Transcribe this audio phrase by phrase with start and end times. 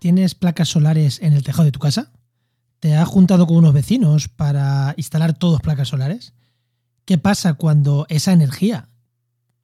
[0.00, 2.10] ¿Tienes placas solares en el tejado de tu casa?
[2.78, 6.32] ¿Te has juntado con unos vecinos para instalar todos placas solares?
[7.04, 8.88] ¿Qué pasa cuando esa energía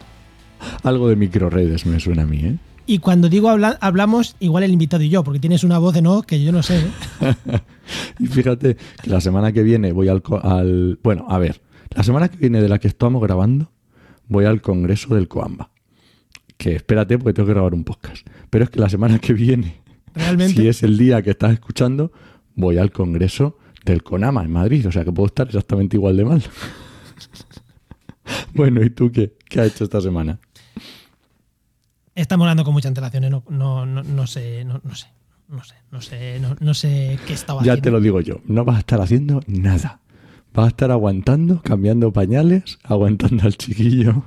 [0.84, 2.58] Algo de microredes me suena a mí, ¿eh?
[2.86, 6.02] Y cuando digo habla- hablamos, igual el invitado y yo, porque tienes una voz de
[6.02, 6.80] no que yo no sé.
[7.22, 7.36] ¿eh?
[8.20, 11.00] Y fíjate que la semana que viene voy al, al...
[11.04, 11.62] Bueno, a ver,
[11.96, 13.72] la semana que viene de la que estamos grabando
[14.28, 15.70] voy al Congreso del Coamba.
[16.58, 18.26] Que espérate porque tengo que grabar un podcast.
[18.50, 19.82] Pero es que la semana que viene,
[20.14, 20.62] Realmente.
[20.62, 22.12] si es el día que estás escuchando,
[22.56, 24.88] voy al Congreso del CONAMA en Madrid.
[24.88, 26.44] O sea que puedo estar exactamente igual de mal.
[28.54, 29.34] bueno, ¿y tú qué?
[29.50, 30.40] ¿Qué has hecho esta semana?
[32.16, 33.30] Estamos hablando con mucha antelación, ¿eh?
[33.30, 35.08] no, no, no, no sé, no, no sé,
[35.50, 37.82] no sé, no sé, no, sé qué estaba Ya haciendo.
[37.84, 40.00] te lo digo yo, no vas a estar haciendo nada.
[40.54, 44.24] Vas a estar aguantando, cambiando pañales, aguantando al chiquillo.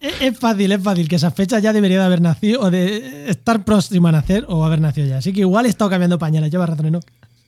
[0.00, 3.28] Es, es fácil, es fácil, que esa fecha ya debería de haber nacido o de
[3.28, 5.18] estar próxima a nacer o haber nacido ya.
[5.18, 7.00] Así que igual he estado cambiando pañales, llevas razón, ¿no?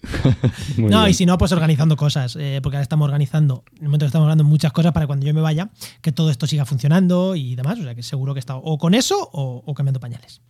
[0.77, 1.11] No, bien.
[1.11, 4.09] y si no, pues organizando cosas, eh, porque ahora estamos organizando, en el momento que
[4.09, 7.55] estamos hablando muchas cosas para cuando yo me vaya, que todo esto siga funcionando y
[7.55, 7.79] demás.
[7.79, 10.41] O sea que seguro que he estado o con eso o, o cambiando pañales.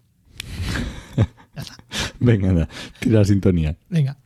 [1.17, 1.77] ya está.
[2.21, 2.69] Venga, anda,
[3.01, 3.77] tira la sintonía.
[3.89, 4.17] Venga.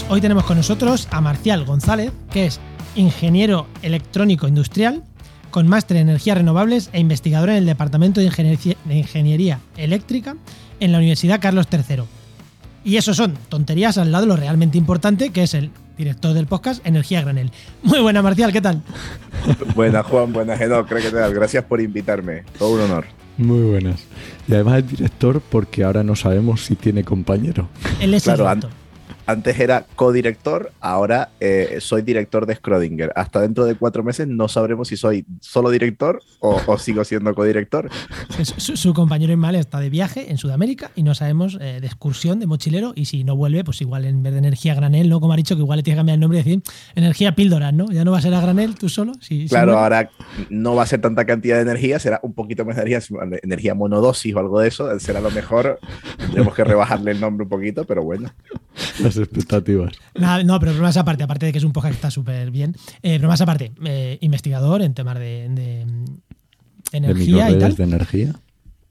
[0.00, 2.58] Pues hoy tenemos con nosotros a Marcial González, que es
[2.94, 5.02] ingeniero electrónico industrial,
[5.50, 10.36] con máster en energías renovables e investigador en el Departamento de Ingeniería, de Ingeniería Eléctrica
[10.78, 12.04] en la Universidad Carlos III.
[12.82, 16.46] Y eso son tonterías al lado de lo realmente importante, que es el director del
[16.46, 17.50] podcast Energía Granel.
[17.82, 18.80] Muy buena, Marcial, ¿qué tal?
[19.74, 21.34] Buenas, Juan, buenas, Enoch, creo que tal.
[21.34, 22.44] Gracias por invitarme.
[22.58, 23.04] Todo un honor.
[23.36, 24.00] Muy buenas.
[24.48, 27.68] Y además el director, porque ahora no sabemos si tiene compañero.
[28.00, 28.79] Él es Claro, el.
[29.30, 33.12] Antes era codirector, ahora eh, soy director de Schrödinger.
[33.14, 37.32] Hasta dentro de cuatro meses no sabremos si soy solo director o, o sigo siendo
[37.34, 37.88] codirector.
[38.56, 42.40] Su, su- compañero Inmal está de viaje en Sudamérica y no sabemos eh, de excursión,
[42.40, 45.20] de mochilero, y si no vuelve, pues igual en vez de energía granel, ¿no?
[45.20, 46.62] Como ha dicho, que igual le tiene que cambiar el nombre y decir
[46.96, 47.86] energía píldoras, ¿no?
[47.92, 49.12] Ya no va a ser a granel tú solo.
[49.20, 49.82] Si, si Claro, vuelve.
[49.82, 50.10] ahora
[50.48, 53.00] no va a ser tanta cantidad de energía, será un poquito más de energía,
[53.42, 54.98] energía monodosis o algo de eso.
[54.98, 55.78] Será lo mejor.
[56.32, 58.30] Tenemos que rebajarle el nombre un poquito, pero bueno.
[59.02, 59.94] Las expectativas.
[60.14, 62.74] No, pero bromas aparte, aparte de que es un podcast que está súper bien.
[63.02, 66.04] Eh, bromas aparte, eh, investigador en temas de, de, mm,
[66.92, 67.74] De energía y tal.
[67.74, 68.34] de energía.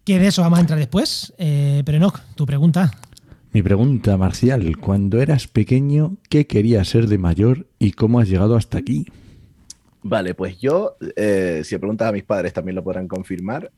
[0.04, 1.34] Que de eso vamos a entrar después.
[1.38, 2.92] Eh, pero no, tu pregunta.
[3.52, 8.56] Mi pregunta, Marcial, cuando eras pequeño, ¿qué querías ser de mayor y cómo has llegado
[8.56, 9.06] hasta aquí?
[10.02, 13.72] Vale, pues yo, eh, si le preguntas a mis padres también lo podrán confirmar.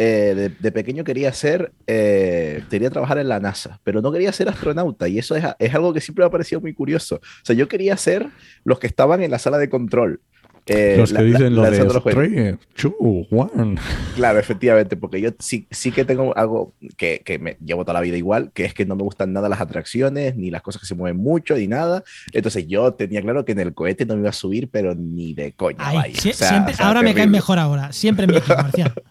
[0.00, 4.32] Eh, de, de pequeño quería ser, eh, quería trabajar en la NASA, pero no quería
[4.32, 7.16] ser astronauta y eso es, es algo que siempre me ha parecido muy curioso.
[7.16, 8.28] O sea, yo quería ser
[8.62, 10.20] los que estaban en la sala de control.
[10.68, 12.24] Eh, Los que la- la- dicen lo de los juegos.
[12.30, 13.74] 3, 2, 1.
[14.16, 18.00] Claro, efectivamente, porque yo sí, sí que tengo algo que, que me llevo toda la
[18.00, 20.86] vida igual, que es que no me gustan nada las atracciones, ni las cosas que
[20.86, 22.02] se mueven mucho, ni nada.
[22.32, 25.34] Entonces yo tenía claro que en el cohete no me iba a subir, pero ni
[25.34, 25.78] de coña.
[25.80, 26.14] Ay, vaya.
[26.14, 27.36] sie- O sea, siempre- o sea, ahora me caes terrible.
[27.38, 27.92] mejor ahora.
[27.92, 28.92] Siempre en mi equipo, Marcial.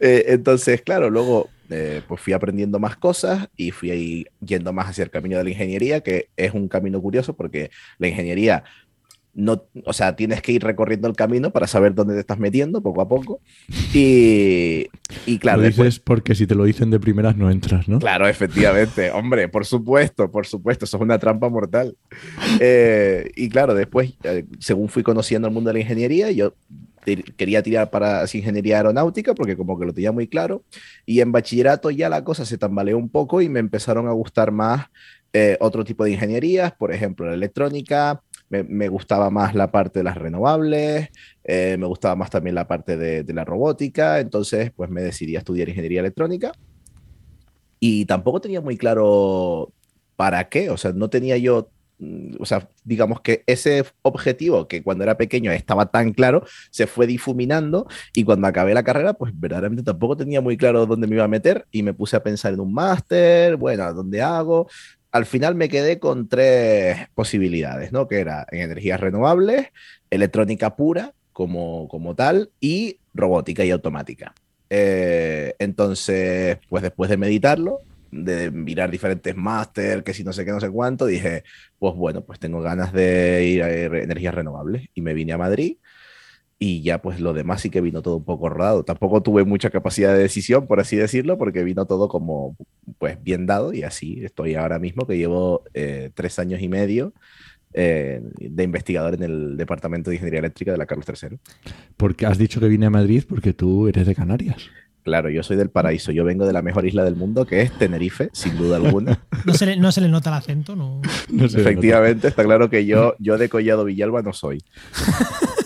[0.00, 4.88] Eh, entonces, claro, luego eh, pues fui aprendiendo más cosas y fui ahí yendo más
[4.90, 8.64] hacia el camino de la ingeniería, que es un camino curioso porque la ingeniería
[9.34, 12.82] no, o sea, tienes que ir recorriendo el camino para saber dónde te estás metiendo
[12.82, 13.40] poco a poco.
[13.92, 14.86] Y,
[15.26, 17.98] y claro, lo dices porque si te lo dicen de primeras no entras, ¿no?
[17.98, 21.96] Claro, efectivamente, hombre, por supuesto, por supuesto, eso es una trampa mortal.
[22.60, 26.54] Eh, y claro, después, eh, según fui conociendo el mundo de la ingeniería, yo
[27.36, 30.62] quería tirar para ingeniería aeronáutica porque como que lo tenía muy claro.
[31.04, 34.52] Y en bachillerato ya la cosa se tambaleó un poco y me empezaron a gustar
[34.52, 34.86] más
[35.32, 38.22] eh, otro tipo de ingenierías, por ejemplo, la electrónica,
[38.62, 41.08] me, gustaba más la parte de las renovables,
[41.42, 45.40] eh, me gustaba más también la parte de, la robótica, entonces pues me decidí a
[45.40, 46.52] estudiar ingeniería electrónica
[47.80, 49.72] y tampoco tenía muy claro
[50.16, 54.82] para qué, o sea, no tenía yo, mm, o sea, digamos que ese objetivo que
[54.82, 59.32] cuando era pequeño estaba tan claro, se fue difuminando y cuando acabé la carrera, pues
[59.34, 62.54] verdaderamente tampoco tenía muy claro dónde me iba a meter y me puse a pensar
[62.54, 64.68] en un máster, bueno, ¿dónde hago?
[65.14, 68.08] Al final me quedé con tres posibilidades, ¿no?
[68.08, 69.68] Que era en energías renovables,
[70.10, 74.34] electrónica pura como, como tal y robótica y automática.
[74.70, 77.78] Eh, entonces, pues después de meditarlo,
[78.10, 81.44] de mirar diferentes máster, que si no sé qué, no sé cuánto, dije,
[81.78, 85.76] pues bueno, pues tengo ganas de ir a energías renovables y me vine a Madrid
[86.64, 88.84] y ya pues lo demás sí que vino todo un poco rodado.
[88.84, 92.56] Tampoco tuve mucha capacidad de decisión, por así decirlo, porque vino todo como
[92.96, 97.12] pues bien dado y así estoy ahora mismo que llevo eh, tres años y medio
[97.74, 101.36] eh, de investigador en el Departamento de Ingeniería Eléctrica de la Carlos III.
[101.98, 104.70] Porque has dicho que vine a Madrid porque tú eres de Canarias.
[105.02, 106.12] Claro, yo soy del paraíso.
[106.12, 109.22] Yo vengo de la mejor isla del mundo, que es Tenerife, sin duda alguna.
[109.44, 111.02] No se le, no se le nota el acento, ¿no?
[111.38, 114.64] Efectivamente, está claro que yo, yo de Collado Villalba no soy.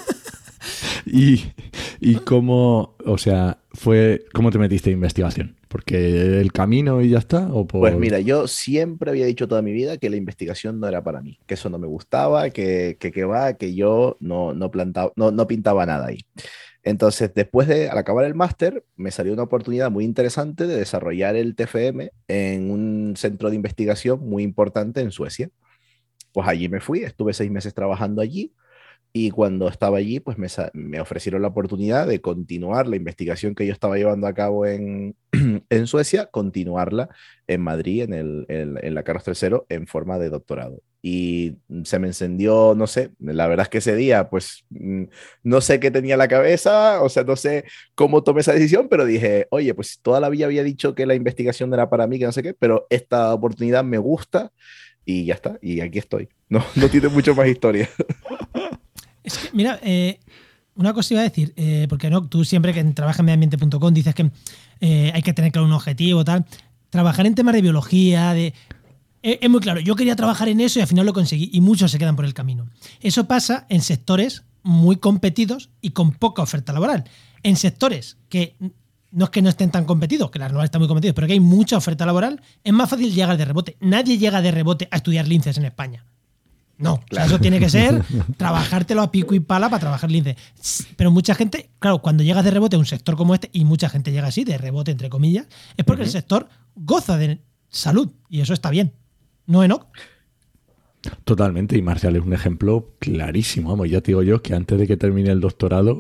[1.11, 1.53] y,
[2.01, 5.57] y cómo, o sea, fue, ¿cómo te metiste en investigación?
[5.69, 7.49] ¿Porque el camino y ya está?
[7.53, 11.03] ¿o Pues mira, yo siempre había dicho toda mi vida que la investigación no era
[11.03, 15.13] para mí, que eso no me gustaba, que, que, va, que yo no, no, plantaba,
[15.17, 16.21] no, no pintaba nada ahí.
[16.83, 21.37] Entonces, después de, al acabar el máster, me salió una oportunidad muy interesante de desarrollar
[21.37, 25.51] el TFM en un centro de investigación muy importante en Suecia.
[26.33, 28.55] Pues allí me fui, estuve seis meses trabajando allí
[29.13, 30.37] y cuando estaba allí, pues
[30.75, 35.17] me, ofrecieron la oportunidad de continuar la investigación que yo estaba llevando a cabo en,
[35.71, 37.09] en Suecia, continuarla
[37.47, 40.83] en Madrid, en, el, en, la Carlos III, en forma de doctorado.
[41.01, 45.05] Y se me encendió, no sé, la verdad es que ese día, pues mm,
[45.43, 47.65] no sé qué tenía en la cabeza, o sea, no sé
[47.95, 51.15] cómo tomé esa decisión, pero dije, oye, pues toda la vida había dicho que la
[51.15, 54.53] investigación era para mí, que no sé qué, pero esta oportunidad me gusta
[55.05, 56.29] y ya está, y aquí estoy.
[56.51, 57.91] No, no tiene mucho más historia.
[59.53, 60.21] mira, eh,
[60.75, 64.15] una cosa iba a decir, eh, porque no, tú siempre que trabajas en medioambiente.com dices
[64.15, 64.31] que
[64.81, 66.47] eh, hay que tener claro un objetivo, tal.
[66.91, 68.55] Trabajar en temas de biología, de.
[69.21, 71.91] Es muy claro, yo quería trabajar en eso y al final lo conseguí y muchos
[71.91, 72.69] se quedan por el camino.
[73.01, 77.05] Eso pasa en sectores muy competidos y con poca oferta laboral.
[77.43, 78.55] En sectores que
[79.11, 81.33] no es que no estén tan competidos, que la renovables están muy competidos, pero que
[81.33, 83.77] hay mucha oferta laboral, es más fácil llegar de rebote.
[83.81, 86.05] Nadie llega de rebote a estudiar linces en España.
[86.79, 88.03] No, eso tiene que ser
[88.37, 90.37] trabajártelo a pico y pala para trabajar lince.
[90.97, 93.89] Pero mucha gente, claro, cuando llegas de rebote a un sector como este, y mucha
[93.89, 95.47] gente llega así, de rebote entre comillas,
[95.77, 98.93] es porque el sector goza de salud y eso está bien.
[99.47, 99.87] ¿No, Enoch?
[101.25, 103.71] Totalmente, y Marcial es un ejemplo clarísimo.
[103.71, 105.97] Vamos, ya te digo yo que antes de que termine el doctorado,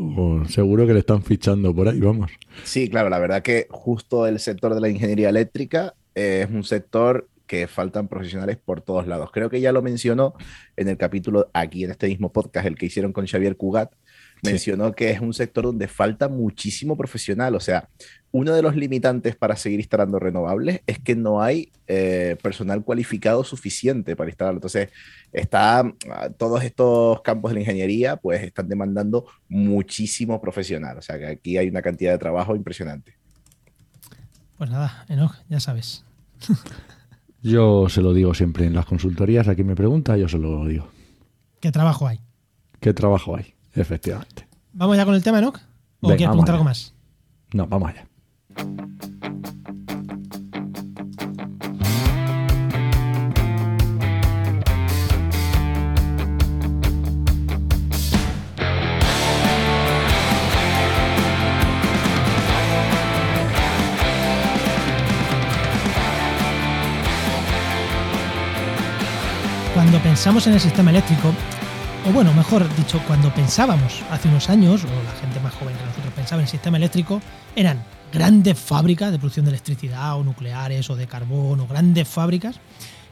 [0.48, 2.30] seguro que le están fichando por ahí, vamos.
[2.64, 7.28] Sí, claro, la verdad que justo el sector de la ingeniería eléctrica es un sector
[7.48, 9.30] que faltan profesionales por todos lados.
[9.32, 10.34] Creo que ya lo mencionó
[10.76, 13.92] en el capítulo aquí en este mismo podcast, el que hicieron con Xavier Cugat,
[14.42, 17.54] mencionó que es un sector donde falta muchísimo profesional.
[17.54, 17.88] O sea,
[18.30, 23.42] uno de los limitantes para seguir instalando renovables es que no hay eh, personal cualificado
[23.42, 24.58] suficiente para instalarlo.
[24.58, 24.90] Entonces,
[25.32, 30.98] está, ah, todos estos campos de la ingeniería pues están demandando muchísimo profesional.
[30.98, 33.16] O sea, que aquí hay una cantidad de trabajo impresionante.
[34.58, 36.04] Pues nada, Enoch, ya sabes.
[37.42, 40.66] Yo se lo digo siempre en las consultorías, a quien me pregunta, yo se lo
[40.66, 40.88] digo.
[41.60, 42.20] ¿Qué trabajo hay?
[42.80, 43.54] ¿Qué trabajo hay?
[43.74, 44.48] Efectivamente.
[44.72, 45.60] ¿Vamos ya con el tema, Enoch?
[46.00, 46.94] ¿O quieres preguntar algo más?
[47.52, 48.08] No, vamos allá.
[70.28, 71.32] Pensamos en el sistema eléctrico,
[72.06, 75.86] o bueno, mejor dicho, cuando pensábamos hace unos años, o la gente más joven que
[75.86, 77.22] nosotros pensaba en el sistema eléctrico,
[77.56, 77.82] eran
[78.12, 82.60] grandes fábricas de producción de electricidad o nucleares o de carbón o grandes fábricas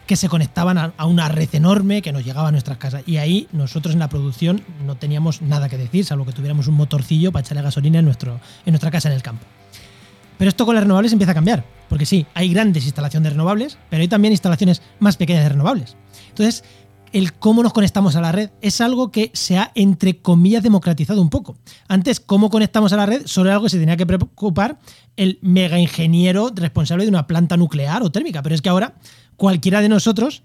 [0.07, 3.03] que se conectaban a, una red enorme que nos llegaba a nuestras casas.
[3.07, 6.75] Y ahí nosotros en la producción no teníamos nada que decir, salvo que tuviéramos un
[6.75, 9.47] motorcillo para echarle gasolina en, nuestro, en nuestra casa en el campo.
[10.37, 13.79] Pero esto con las renovables empieza a cambiar, porque sí, hay grandes instalaciones de renovables,
[13.89, 15.97] pero hay también instalaciones más pequeñas de renovables.
[16.29, 16.63] Entonces,
[17.17, 21.23] el cómo nos conectamos a la red es algo que se ha, entre comillas, democratizado
[21.23, 21.57] un poco.
[21.89, 24.79] Antes, cómo conectamos a la red solo era algo que se tenía que preocupar
[25.17, 28.97] el mega ingeniero responsable de una planta nuclear o térmica, pero es que ahora
[29.37, 30.43] cualquiera de nosotros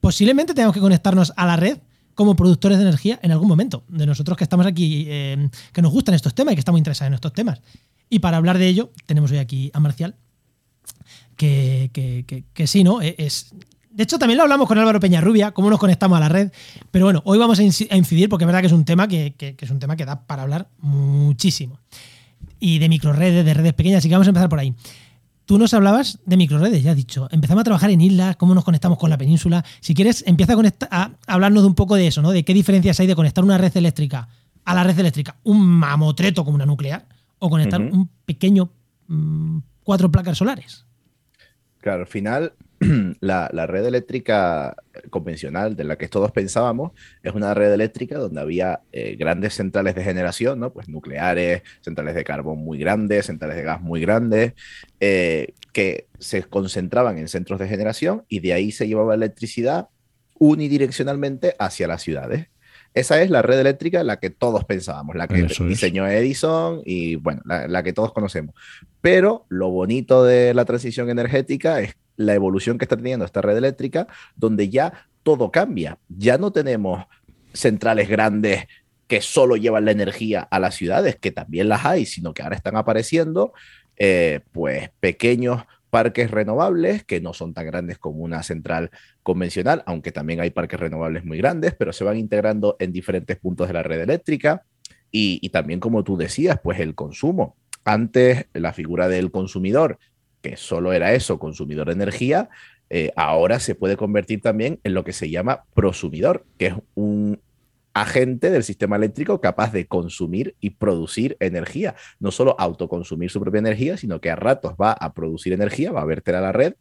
[0.00, 1.78] posiblemente tenemos que conectarnos a la red
[2.14, 5.90] como productores de energía en algún momento, de nosotros que estamos aquí, eh, que nos
[5.90, 7.62] gustan estos temas y que estamos interesados en estos temas.
[8.08, 10.14] Y para hablar de ello, tenemos hoy aquí a Marcial,
[11.36, 13.02] que, que, que, que sí, ¿no?
[13.02, 13.52] E, Es,
[13.92, 16.50] de hecho, también lo hablamos con Álvaro Peñarrubia, cómo nos conectamos a la red.
[16.90, 19.06] Pero bueno, hoy vamos a inci- a incidir porque es verdad que es un tema
[19.08, 21.78] que, que- que es un tema que da para hablar muchísimo.
[22.58, 24.74] Y de microredes, de redes pequeñas, así que vamos a empezar por ahí.
[25.44, 27.28] Tú nos hablabas de microredes, ya has dicho.
[27.32, 29.64] Empezamos a trabajar en islas, cómo nos conectamos con la península.
[29.80, 30.54] Si quieres, empieza
[30.90, 32.30] a, a hablarnos de un poco de eso, ¿no?
[32.30, 34.28] De qué diferencias hay de conectar una red eléctrica
[34.64, 37.04] a la red eléctrica, un mamotreto como una nuclear,
[37.40, 38.70] o conectar un pequeño
[39.08, 40.86] mm, cuatro placas solares.
[41.80, 42.52] Claro, al final,
[43.20, 44.76] la, la red eléctrica
[45.10, 49.94] convencional de la que todos pensábamos es una red eléctrica donde había eh, grandes centrales
[49.94, 50.72] de generación, ¿no?
[50.72, 54.54] Pues nucleares, centrales de carbón muy grandes, centrales de gas muy grandes,
[55.00, 59.88] eh, que se concentraban en centros de generación y de ahí se llevaba electricidad
[60.38, 62.48] unidireccionalmente hacia las ciudades.
[62.94, 65.70] Esa es la red eléctrica en la que todos pensábamos, la que Eso es.
[65.70, 68.54] diseñó Edison y bueno, la, la que todos conocemos.
[69.00, 73.56] Pero lo bonito de la transición energética es la evolución que está teniendo esta red
[73.56, 75.98] eléctrica, donde ya todo cambia.
[76.08, 77.04] Ya no tenemos
[77.52, 78.66] centrales grandes
[79.06, 82.56] que solo llevan la energía a las ciudades, que también las hay, sino que ahora
[82.56, 83.52] están apareciendo
[83.96, 88.90] eh, pues pequeños parques renovables que no son tan grandes como una central
[89.22, 93.68] convencional, aunque también hay parques renovables muy grandes, pero se van integrando en diferentes puntos
[93.68, 94.64] de la red eléctrica
[95.10, 97.56] y, y también como tú decías, pues el consumo.
[97.84, 99.98] Antes la figura del consumidor,
[100.42, 102.50] que solo era eso, consumidor de energía,
[102.90, 107.40] eh, ahora se puede convertir también en lo que se llama prosumidor, que es un
[107.94, 111.94] agente del sistema eléctrico capaz de consumir y producir energía.
[112.20, 116.02] No solo autoconsumir su propia energía, sino que a ratos va a producir energía, va
[116.02, 116.74] a verter a la red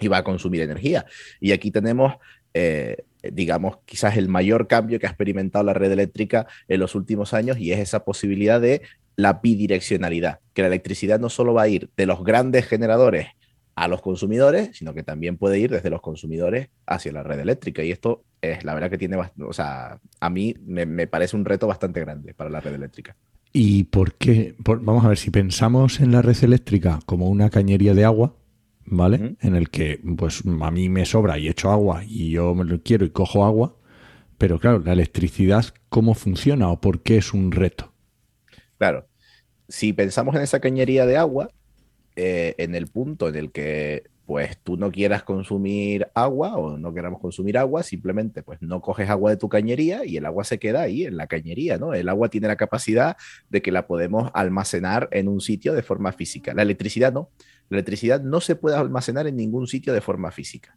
[0.00, 1.06] y va a consumir energía.
[1.40, 2.14] Y aquí tenemos,
[2.54, 7.34] eh, digamos, quizás el mayor cambio que ha experimentado la red eléctrica en los últimos
[7.34, 8.82] años y es esa posibilidad de
[9.16, 13.28] la bidireccionalidad, que la electricidad no solo va a ir de los grandes generadores
[13.74, 17.82] a los consumidores, sino que también puede ir desde los consumidores hacia la red eléctrica.
[17.82, 21.44] Y esto es la verdad que tiene, o sea, a mí me, me parece un
[21.44, 23.16] reto bastante grande para la red eléctrica.
[23.52, 24.54] ¿Y por qué?
[24.62, 28.34] Por- vamos a ver, si pensamos en la red eléctrica como una cañería de agua,
[28.86, 29.36] ¿vale?
[29.40, 32.82] En el que pues a mí me sobra y echo agua y yo me lo
[32.82, 33.76] quiero y cojo agua,
[34.38, 37.91] pero claro, la electricidad, ¿cómo funciona o por qué es un reto?
[38.82, 39.06] Claro,
[39.68, 41.50] si pensamos en esa cañería de agua,
[42.16, 46.92] eh, en el punto en el que pues tú no quieras consumir agua o no
[46.92, 50.58] queramos consumir agua, simplemente pues no coges agua de tu cañería y el agua se
[50.58, 51.94] queda ahí en la cañería, ¿no?
[51.94, 53.16] El agua tiene la capacidad
[53.50, 56.52] de que la podemos almacenar en un sitio de forma física.
[56.52, 57.30] La electricidad no.
[57.68, 60.76] La electricidad no se puede almacenar en ningún sitio de forma física.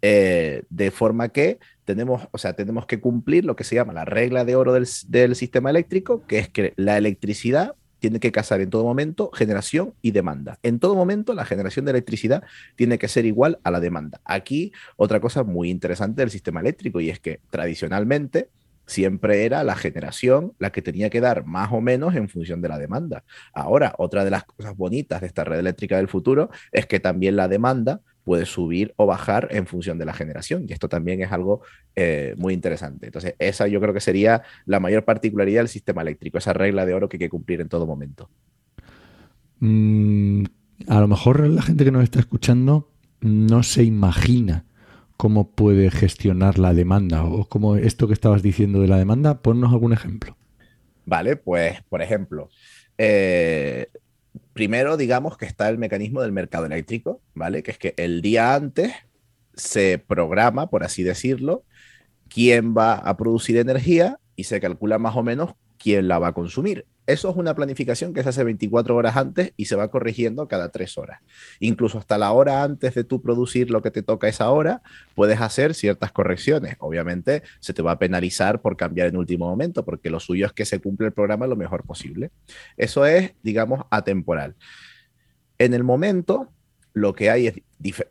[0.00, 4.04] Eh, de forma que tenemos, o sea, tenemos que cumplir lo que se llama la
[4.04, 8.60] regla de oro del, del sistema eléctrico, que es que la electricidad tiene que casar
[8.60, 10.58] en todo momento generación y demanda.
[10.64, 12.42] En todo momento la generación de electricidad
[12.74, 14.20] tiene que ser igual a la demanda.
[14.24, 18.48] Aquí otra cosa muy interesante del sistema eléctrico y es que tradicionalmente
[18.86, 22.68] siempre era la generación la que tenía que dar más o menos en función de
[22.68, 23.22] la demanda.
[23.54, 27.36] Ahora, otra de las cosas bonitas de esta red eléctrica del futuro es que también
[27.36, 30.64] la demanda puede subir o bajar en función de la generación.
[30.68, 31.62] Y esto también es algo
[31.96, 33.06] eh, muy interesante.
[33.06, 36.94] Entonces, esa yo creo que sería la mayor particularidad del sistema eléctrico, esa regla de
[36.94, 38.30] oro que hay que cumplir en todo momento.
[39.60, 40.44] Mm,
[40.88, 44.64] a lo mejor la gente que nos está escuchando no se imagina
[45.16, 49.40] cómo puede gestionar la demanda o como esto que estabas diciendo de la demanda.
[49.40, 50.36] Ponnos algún ejemplo.
[51.04, 52.48] Vale, pues, por ejemplo,
[52.98, 53.88] eh,
[54.52, 57.62] primero digamos que está el mecanismo del mercado eléctrico, ¿vale?
[57.62, 58.92] Que es que el día antes
[59.54, 61.64] se programa, por así decirlo,
[62.28, 66.32] quién va a producir energía y se calcula más o menos quién la va a
[66.32, 66.86] consumir.
[67.06, 70.68] Eso es una planificación que se hace 24 horas antes y se va corrigiendo cada
[70.68, 71.20] tres horas.
[71.58, 74.82] Incluso hasta la hora antes de tú producir lo que te toca esa hora,
[75.16, 76.76] puedes hacer ciertas correcciones.
[76.78, 80.52] Obviamente se te va a penalizar por cambiar en último momento, porque lo suyo es
[80.52, 82.30] que se cumpla el programa lo mejor posible.
[82.76, 84.54] Eso es, digamos, atemporal.
[85.58, 86.52] En el momento
[86.94, 87.54] lo que hay es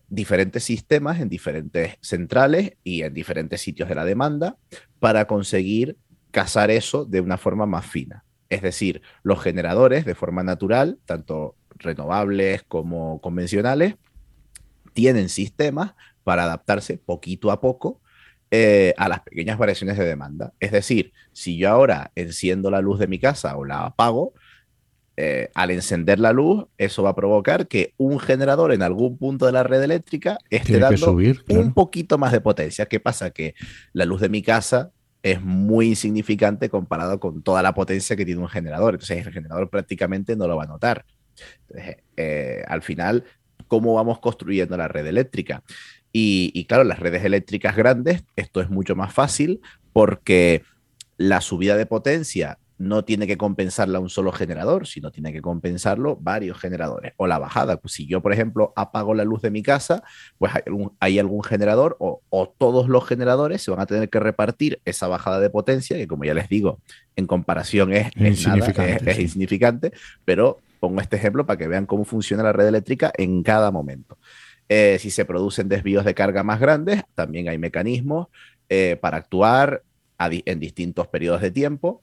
[0.09, 4.57] diferentes sistemas en diferentes centrales y en diferentes sitios de la demanda
[4.99, 5.97] para conseguir
[6.31, 8.25] cazar eso de una forma más fina.
[8.51, 13.95] Es decir, los generadores de forma natural, tanto renovables como convencionales,
[14.93, 15.93] tienen sistemas
[16.25, 18.01] para adaptarse poquito a poco
[18.51, 20.51] eh, a las pequeñas variaciones de demanda.
[20.59, 24.33] Es decir, si yo ahora enciendo la luz de mi casa o la apago,
[25.15, 29.45] eh, al encender la luz, eso va a provocar que un generador en algún punto
[29.45, 31.15] de la red eléctrica esté dando
[31.47, 32.85] un poquito más de potencia.
[32.87, 33.29] ¿Qué pasa?
[33.29, 33.55] Que
[33.93, 34.91] la luz de mi casa
[35.23, 38.95] es muy insignificante comparado con toda la potencia que tiene un generador.
[38.95, 41.05] Entonces el generador prácticamente no lo va a notar.
[42.17, 43.23] Eh, al final,
[43.67, 45.63] ¿cómo vamos construyendo la red eléctrica?
[46.13, 49.61] Y, claro, las redes eléctricas grandes, esto es mucho más fácil
[49.93, 50.63] porque
[51.17, 56.17] la subida de potencia no tiene que compensarla un solo generador, sino tiene que compensarlo
[56.19, 57.13] varios generadores.
[57.17, 60.03] O la bajada, pues si yo, por ejemplo, apago la luz de mi casa,
[60.39, 60.51] pues
[60.99, 62.21] hay algún, generador o,
[62.57, 66.23] todos los generadores se van a tener que repartir esa bajada de potencia, que como
[66.23, 66.79] ya les digo,
[67.15, 69.91] en comparación es, insignificante,
[70.25, 74.17] pero pongo este ejemplo para que vean cómo funciona la red eléctrica en cada momento.
[74.69, 78.27] Eh, si se producen desvíos de carga más grandes, también hay mecanismos
[78.69, 79.83] eh, para actuar
[80.29, 82.01] en distintos periodos de tiempo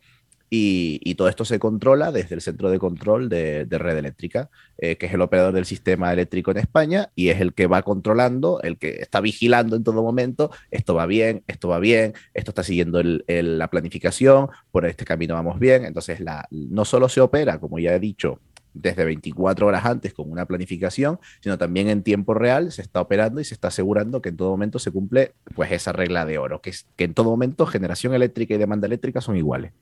[0.50, 5.06] y, todo esto se controla desde el centro de control de, red eléctrica, eh, que
[5.06, 8.78] es el operador del sistema eléctrico en España y es el que va controlando, el
[8.78, 13.02] que está vigilando en todo momento, esto va bien, esto va bien, esto está siguiendo
[13.02, 15.84] la planificación, por este camino vamos bien.
[15.84, 18.40] Entonces, la, no solo se opera, como ya he dicho,
[18.74, 23.40] desde 24 horas antes con una planificación, sino también en tiempo real se está operando
[23.40, 26.60] y se está asegurando que en todo momento se cumple pues esa regla de oro,
[26.60, 29.72] que es que en todo momento generación eléctrica y demanda eléctrica son iguales.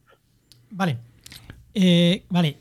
[0.70, 0.99] Vale.
[1.75, 2.58] Eh, vale.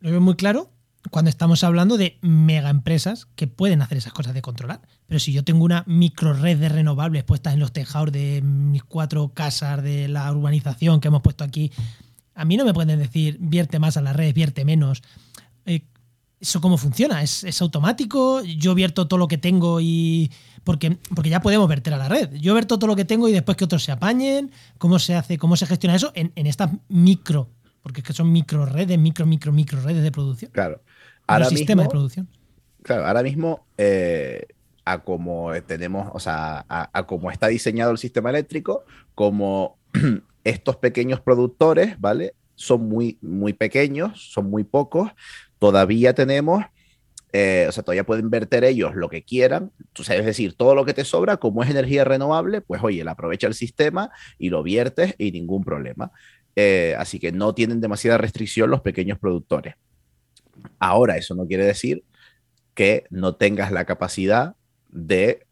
[0.00, 0.70] Lo veo muy claro
[1.10, 4.80] cuando estamos hablando de mega empresas que pueden hacer esas cosas de controlar.
[5.06, 8.84] Pero si yo tengo una micro red de renovables puestas en los tejados de mis
[8.84, 11.72] cuatro casas de la urbanización que hemos puesto aquí,
[12.34, 15.02] a mí no me pueden decir vierte más a la red, vierte menos.
[16.40, 17.22] ¿Eso cómo funciona?
[17.22, 18.42] ¿Es, ¿Es, automático?
[18.42, 20.30] ¿Yo vierto todo lo que tengo y,
[20.64, 22.32] porque, porque ya podemos verter a la red.
[22.34, 25.38] Yo verto todo lo que tengo y después que otros se apañen, cómo se hace,
[25.38, 27.50] cómo se gestiona eso en, en estas micro,
[27.82, 30.50] porque es que son micro redes, micro, micro, micro redes de producción.
[30.52, 30.82] Claro.
[31.26, 32.28] Ahora sistema de producción.
[32.82, 34.46] Claro, ahora mismo, eh,
[34.84, 39.76] a como tenemos, o sea, a, a como está diseñado el sistema eléctrico, como
[40.44, 42.34] estos pequeños productores, ¿vale?
[42.54, 45.10] Son muy, muy pequeños, son muy pocos,
[45.60, 46.64] todavía tenemos
[47.32, 49.72] eh, o sea, todavía pueden verter ellos lo que quieran.
[49.98, 53.04] O sea, es decir, todo lo que te sobra, como es energía renovable, pues oye,
[53.04, 56.10] la aprovecha el sistema y lo viertes y ningún problema.
[56.56, 59.74] Eh, así que no tienen demasiada restricción los pequeños productores.
[60.78, 62.04] Ahora, eso no quiere decir
[62.74, 64.56] que no tengas la capacidad
[64.88, 65.46] de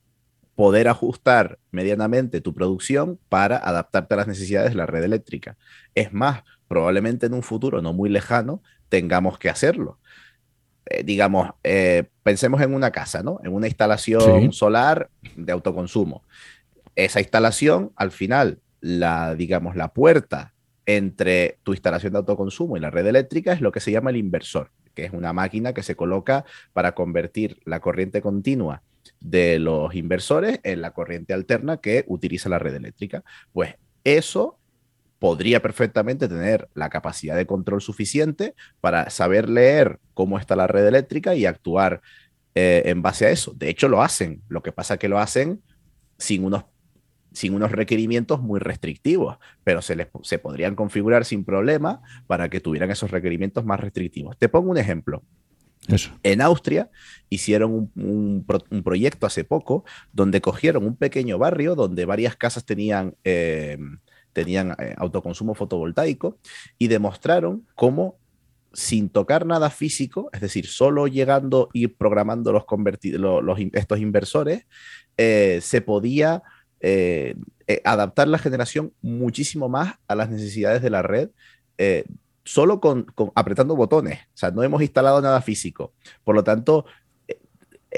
[0.55, 5.57] poder ajustar medianamente tu producción para adaptarte a las necesidades de la red eléctrica.
[5.95, 9.99] Es más, probablemente en un futuro no muy lejano tengamos que hacerlo.
[10.87, 13.41] Eh, digamos, eh, pensemos en una casa, ¿no?
[13.45, 16.23] En una instalación solar de autoconsumo.
[16.95, 20.55] Esa instalación, al final, la, digamos, la puerta
[20.87, 24.17] entre tu instalación de autoconsumo y la red eléctrica es lo que se llama el
[24.17, 28.83] inversor, que es una máquina que se coloca para convertir la corriente continua
[29.21, 33.23] de los inversores en la corriente alterna que utiliza la red eléctrica.
[33.53, 33.75] Pues
[34.05, 34.58] eso
[35.19, 40.87] podría perfectamente tener la capacidad de control suficiente para saber leer cómo está la red
[40.87, 42.01] eléctrica y actuar
[42.55, 43.53] eh, en base a eso.
[43.57, 44.43] De hecho, lo hacen.
[44.49, 45.63] Lo que pasa es que lo hacen
[46.19, 46.65] sin unos,
[47.33, 52.61] sin unos requerimientos muy restrictivos, pero se, les, se podrían configurar sin problema para que
[52.61, 54.37] tuvieran esos requerimientos más restrictivos.
[54.39, 55.23] Te pongo un ejemplo.
[56.23, 56.91] En Austria
[57.31, 58.45] hicieron un,
[58.85, 63.79] proyecto hace poco donde cogieron un pequeño barrio donde varias casas tenían eh,
[64.39, 66.39] tenían eh, autoconsumo fotovoltaico
[66.79, 68.17] y demostraron cómo
[68.73, 72.65] sin tocar nada físico, es decir, solo llegando y programando los,
[73.19, 74.67] los, estos inversores,
[75.17, 76.43] eh, se podía
[76.81, 77.35] eh,
[77.83, 81.31] adaptar la generación muchísimo más a las necesidades de la red,
[82.45, 84.21] solo con, apretando botones.
[84.21, 85.93] O sea, no hemos instalado nada físico.
[86.23, 86.85] Por lo tanto,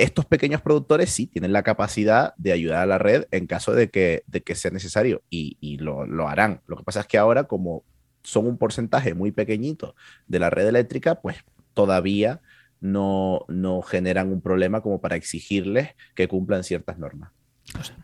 [0.03, 3.91] estos pequeños productores sí tienen la capacidad de ayudar a la red en caso de
[3.91, 6.63] que, de que sea necesario y, lo, harán.
[6.67, 7.85] Lo que pasa es que ahora, como
[8.23, 9.95] son un porcentaje muy pequeñito
[10.27, 11.37] de la red eléctrica, pues
[11.75, 12.41] todavía
[12.81, 17.31] no, no generan un problema como para exigirles que cumplan ciertas normas.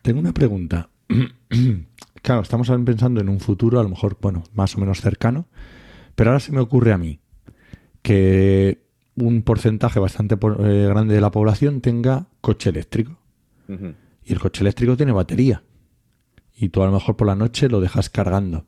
[0.03, 0.91] Tengo una pregunta.
[2.23, 5.49] claro, estamos pensando en un futuro, a lo mejor, bueno, más o menos cercano,
[6.15, 7.21] pero ahora se me ocurre a mí
[8.03, 8.86] que
[9.17, 13.19] un porcentaje bastante eh, grande de la población tenga coche eléctrico.
[14.25, 15.65] Y el coche eléctrico tiene batería.
[16.55, 18.67] Y tú a lo mejor por la noche lo dejas cargando.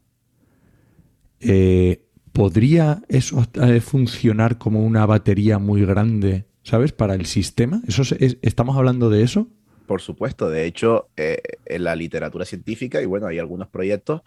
[1.39, 6.91] Eh, ¿Podría eso eh, funcionar como una batería muy grande, ¿sabes?
[6.93, 7.81] Para el sistema.
[7.87, 8.03] ¿Eso
[8.43, 9.47] ¿Estamos hablando de eso?
[9.87, 10.51] Por supuesto.
[10.51, 14.23] De hecho, en la literatura científica, y bueno, hay algunos proyectos,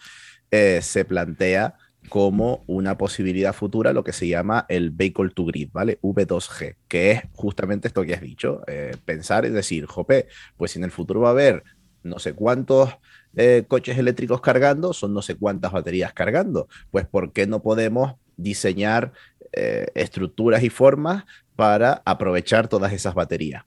[0.49, 1.75] se plantea
[2.09, 5.99] como una posibilidad futura lo que se llama el Vehicle to Grid, ¿vale?
[6.01, 10.83] V2G, que es justamente esto que has dicho, eh, pensar es decir, jope, pues en
[10.83, 11.63] el futuro va a haber
[12.03, 12.89] no sé cuántos
[13.35, 18.15] eh, coches eléctricos cargando, son no sé cuántas baterías cargando, pues ¿por qué no podemos
[18.35, 19.13] diseñar
[19.53, 21.23] eh, estructuras y formas
[21.55, 23.63] para aprovechar todas esas baterías?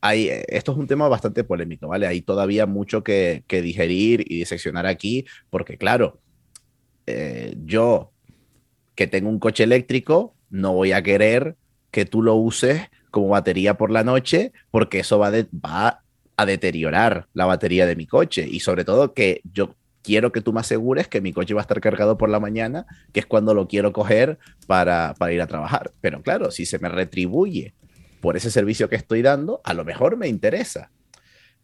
[0.00, 2.06] Hay, esto es un tema bastante polémico, ¿vale?
[2.06, 6.20] Hay todavía mucho que, que digerir y diseccionar aquí, porque claro,
[7.06, 8.12] eh, yo
[8.94, 11.56] que tengo un coche eléctrico, no voy a querer
[11.90, 16.02] que tú lo uses como batería por la noche, porque eso va,
[16.38, 18.46] a deteriorar la batería de mi coche.
[18.46, 21.62] Y sobre todo que yo quiero que tú me asegures que mi coche va a
[21.62, 25.46] estar cargado por la mañana, que es cuando lo quiero coger para, para ir a
[25.46, 25.92] trabajar.
[26.00, 27.74] Pero claro, si se me retribuye
[28.20, 30.90] por ese servicio que estoy dando, a lo mejor me interesa.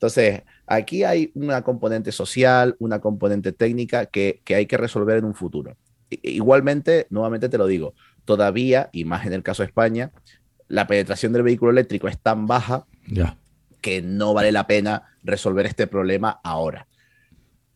[0.02, 5.32] Entonces, aquí hay una componente social, una componente técnica que, hay que resolver en un
[5.32, 5.76] futuro.
[6.10, 10.10] Igualmente, nuevamente te lo digo, todavía, y más en el caso de España,
[10.66, 12.84] la penetración del vehículo eléctrico es tan baja
[13.80, 16.88] que no vale la pena resolver este problema ahora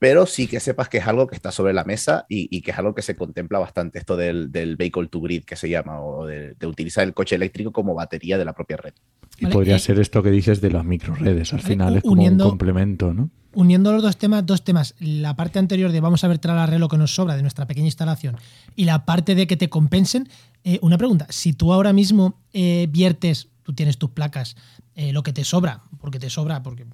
[0.07, 2.79] pero sí que sepas que es algo que está sobre la mesa y, que es
[2.79, 6.25] algo que se contempla bastante, esto del, del vehicle to grid que se llama, o
[6.25, 8.95] de, utilizar el coche eléctrico como batería de la propia red.
[9.41, 12.39] Y podría eh, ser esto que dices de las microredes, al final es como un
[12.39, 13.31] complemento, ¿no?
[13.53, 16.67] Uniendo los dos temas, dos temas, la parte anterior de vamos a ver tras la
[16.67, 18.37] red lo que nos sobra de nuestra pequeña instalación
[18.77, 20.29] y la parte de que te compensen,
[20.63, 24.57] eh, una pregunta, si tú ahora mismo eh, viertes, tú tienes tus placas,
[24.95, 26.87] lo que te sobra, porque te sobra, porque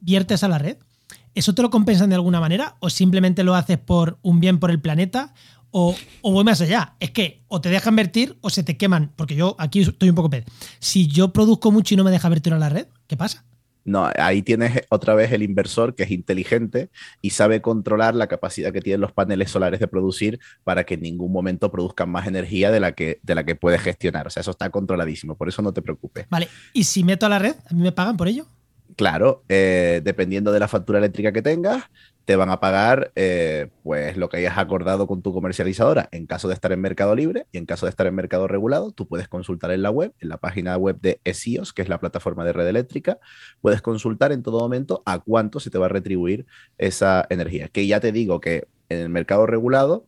[0.00, 0.78] viertes a la red,
[1.36, 2.76] ¿Eso te lo compensan de alguna manera?
[2.80, 5.34] ¿O simplemente lo haces por un bien por el planeta?
[5.70, 6.94] O, voy más allá.
[6.98, 9.12] Es que o te dejan vertir o se te queman.
[9.16, 10.46] Porque yo aquí estoy un poco pez.
[10.78, 13.44] Si yo produzco mucho y no me deja vertir a la red, ¿qué pasa?
[13.84, 16.88] No, ahí tienes otra vez el inversor que es inteligente
[17.20, 21.02] y sabe controlar la capacidad que tienen los paneles solares de producir para que en
[21.02, 24.26] ningún momento produzcan más energía de la que, de la que puedes gestionar.
[24.26, 26.26] O sea, eso está controladísimo, por eso no te preocupes.
[26.30, 28.46] Vale, ¿y si meto a la red, a mí me pagan por ello?
[28.96, 31.84] Claro, eh, dependiendo de la factura eléctrica que tengas,
[32.24, 36.08] te van a pagar eh, pues lo que hayas acordado con tu comercializadora.
[36.12, 38.92] En caso de estar en mercado libre y en caso de estar en mercado regulado,
[38.92, 42.00] tú puedes consultar en la web, en la página web de ESIOS, que es la
[42.00, 43.18] plataforma de red eléctrica,
[43.60, 46.46] puedes consultar en todo momento a cuánto se te va a retribuir
[46.78, 47.68] esa energía.
[47.68, 50.06] Que ya te digo que en el mercado regulado,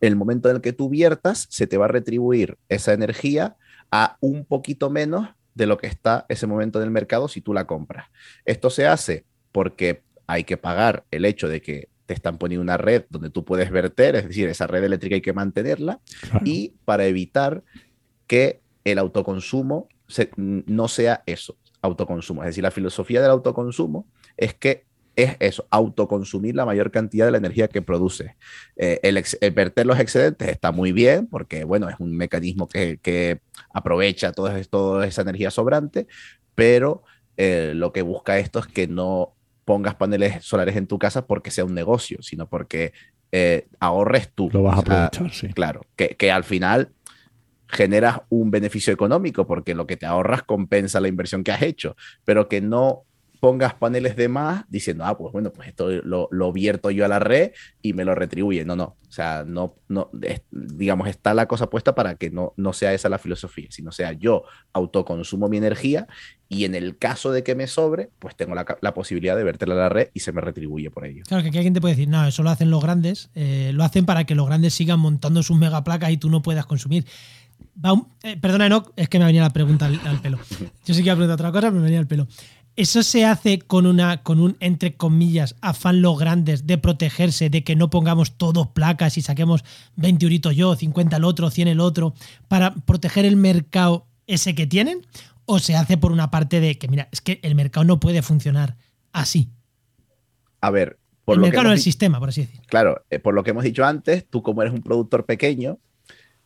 [0.00, 3.56] el momento en el que tú viertas, se te va a retribuir esa energía
[3.90, 7.52] a un poquito menos de lo que está ese momento en el mercado si tú
[7.52, 8.08] la compras.
[8.44, 12.76] Esto se hace porque hay que pagar el hecho de que te están poniendo una
[12.76, 16.00] red donde tú puedes verter, es decir, esa red eléctrica hay que mantenerla,
[16.44, 17.64] y para evitar
[18.28, 19.88] que el autoconsumo
[20.36, 22.42] no sea eso, autoconsumo.
[22.42, 24.85] Es decir, la filosofía del autoconsumo es que
[25.16, 28.36] es eso, autoconsumir la mayor cantidad de la energía que produce.
[28.76, 33.40] Eh, el, verter los excedentes está muy bien porque, bueno, es un mecanismo que,
[33.72, 36.06] aprovecha toda, toda, esa energía sobrante,
[36.54, 37.02] pero
[37.38, 41.50] eh, lo que busca esto es que no pongas paneles solares en tu casa porque
[41.50, 42.92] sea un negocio, sino porque
[43.32, 44.50] eh, ahorres tú.
[44.52, 45.48] Lo vas a aprovechar, sí.
[45.48, 46.90] Claro, que, que al final
[47.68, 51.96] generas un beneficio económico porque lo que te ahorras compensa la inversión que has hecho,
[52.24, 53.04] pero que no
[53.40, 57.08] pongas paneles de más diciendo, ah, pues bueno, pues esto lo, lo vierto yo a
[57.08, 58.64] la red y me lo retribuye.
[58.64, 58.96] No, no.
[59.08, 60.10] O sea, no, no,
[60.50, 64.12] digamos, está la cosa puesta para que no, no sea esa la filosofía, sino sea
[64.12, 66.06] yo autoconsumo mi energía
[66.48, 69.74] y en el caso de que me sobre, pues tengo la, la posibilidad de verterla
[69.74, 71.22] a la red y se me retribuye por ello.
[71.26, 73.84] Claro, que aquí alguien te puede decir, no, eso lo hacen los grandes, eh, lo
[73.84, 77.06] hacen para que los grandes sigan montando sus megaplacas y tú no puedas consumir.
[78.22, 80.38] Eh, perdona, Enoch, es que me venía la pregunta al, al, pelo.
[80.84, 82.26] Yo sí que iba a preguntar otra cosa, pero me venía al pelo.
[82.76, 87.64] ¿Eso se hace con, una, con un, entre comillas, afán los grandes de protegerse, de
[87.64, 89.64] que no pongamos todos placas y saquemos
[89.96, 92.12] 20 euritos yo, 50 el otro, 100 el otro,
[92.48, 95.06] para proteger el mercado ese que tienen?
[95.46, 98.20] ¿O se hace por una parte de que, mira, es que el mercado no puede
[98.20, 98.76] funcionar
[99.10, 99.48] así?
[100.60, 102.60] A ver, por el lo mercado no el sistema, por así decir.
[102.66, 105.78] Claro, eh, por lo que hemos dicho antes, tú como eres un productor pequeño,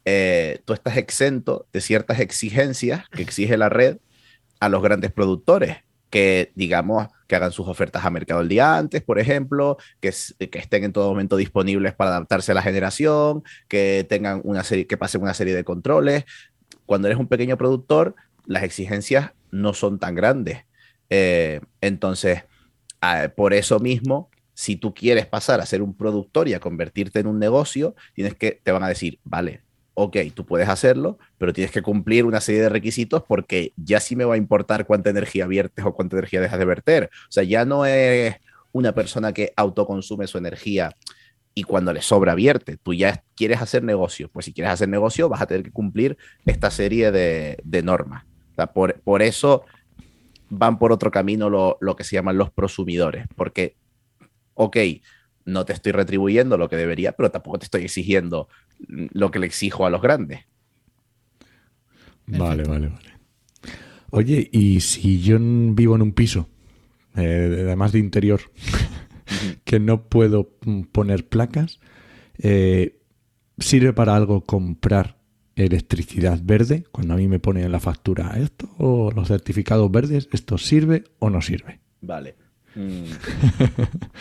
[0.04, 3.96] eh, tú estás exento de ciertas exigencias que exige la red
[4.60, 5.78] a los grandes productores
[6.10, 10.84] que, digamos, que hagan sus ofertas a mercado el día antes, por ejemplo, que, estén
[10.84, 15.22] en todo momento disponibles para adaptarse a la generación, que tengan una serie, que pasen
[15.22, 16.24] una serie de controles.
[16.86, 20.64] cuando eres un pequeño productor, las exigencias no son tan grandes.
[21.08, 22.44] Eh, entonces,
[23.36, 27.28] por eso mismo, si tú quieres pasar a ser un productor y a convertirte en
[27.28, 29.62] un negocio, tienes que, te van a decir, vale,
[29.94, 34.16] ok, tú puedes hacerlo, pero tienes que cumplir una serie de requisitos porque ya sí
[34.16, 37.10] me va a importar cuánta energía viertes o cuánta energía dejas de verter.
[37.28, 38.36] O sea, ya no es
[38.72, 40.94] una persona que autoconsume su energía
[41.54, 42.76] y cuando le sobra vierte.
[42.76, 44.30] Tú ya quieres hacer negocio.
[44.32, 48.24] Pues si quieres hacer negocio, vas a tener que cumplir esta serie de, normas.
[48.72, 49.64] por, por, eso
[50.48, 53.26] van por otro camino lo, lo, que se llaman los prosumidores.
[53.36, 53.76] Porque,
[54.54, 54.76] ok,
[55.44, 58.48] no te estoy retribuyendo lo que debería, pero tampoco te estoy exigiendo
[58.88, 60.40] lo que le exijo a los grandes.
[62.26, 63.10] Vale, vale, vale.
[64.10, 66.48] Oye, y si yo vivo en un piso,
[67.16, 68.40] eh, además de interior,
[69.64, 70.50] que no puedo
[70.92, 71.80] poner placas,
[72.38, 73.00] eh,
[73.58, 75.16] ¿sirve para algo comprar
[75.56, 76.84] electricidad verde?
[76.90, 81.04] Cuando a mí me ponen en la factura esto o los certificados verdes, ¿esto sirve
[81.18, 81.80] o no sirve?
[82.00, 82.34] Vale.
[82.74, 83.04] Mm.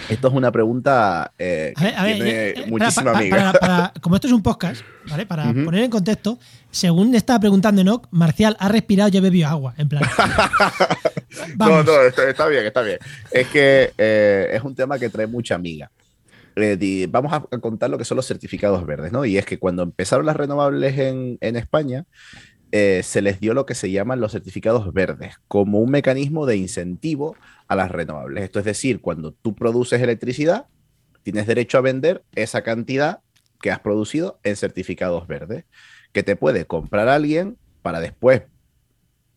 [0.09, 3.93] Esto es una pregunta eh, que tiene muchísima amiga.
[4.01, 5.25] como esto es un podcast, ¿vale?
[5.25, 6.39] Para poner en contexto,
[6.71, 9.75] según estaba preguntando Enoch, Marcial ha respirado y ha bebido agua.
[9.77, 10.03] En plan.
[11.59, 12.97] no, no, está, bien, está bien.
[13.31, 15.91] Es que eh, es un tema que trae mucha amiga.
[16.55, 19.23] Eh, vamos a contar lo que son los certificados verdes, ¿no?
[19.25, 22.05] Y es que cuando empezaron las renovables en, en España,
[22.71, 26.57] eh, se les dio lo que se llaman los certificados verdes como un mecanismo de
[26.57, 27.35] incentivo
[27.67, 28.43] a las renovables.
[28.43, 30.67] Esto es decir, cuando tú produces electricidad,
[31.23, 33.21] tienes derecho a vender esa cantidad
[33.61, 35.65] que has producido en certificados verdes,
[36.11, 38.43] que te puede comprar alguien para después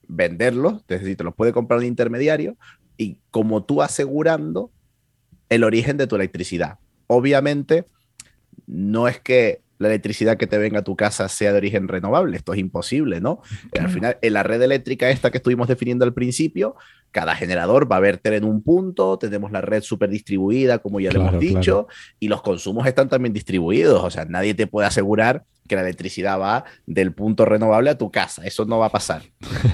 [0.08, 2.56] venderlos, es decir, te los puede comprar un intermediario
[2.96, 4.70] y como tú asegurando
[5.48, 6.78] el origen de tu electricidad.
[7.06, 7.86] Obviamente,
[8.66, 12.36] no es que la electricidad que te venga a tu casa sea de origen renovable.
[12.36, 13.42] Esto es imposible, ¿no?
[13.78, 16.76] Al final, en la red eléctrica esta que estuvimos definiendo al principio,
[17.10, 21.10] cada generador va a verter en un punto, tenemos la red súper distribuida, como ya
[21.10, 24.02] le hemos dicho, y los consumos están también distribuidos.
[24.02, 28.10] O sea, nadie te puede asegurar que la electricidad va del punto renovable a tu
[28.10, 28.46] casa.
[28.46, 29.22] Eso no va a pasar.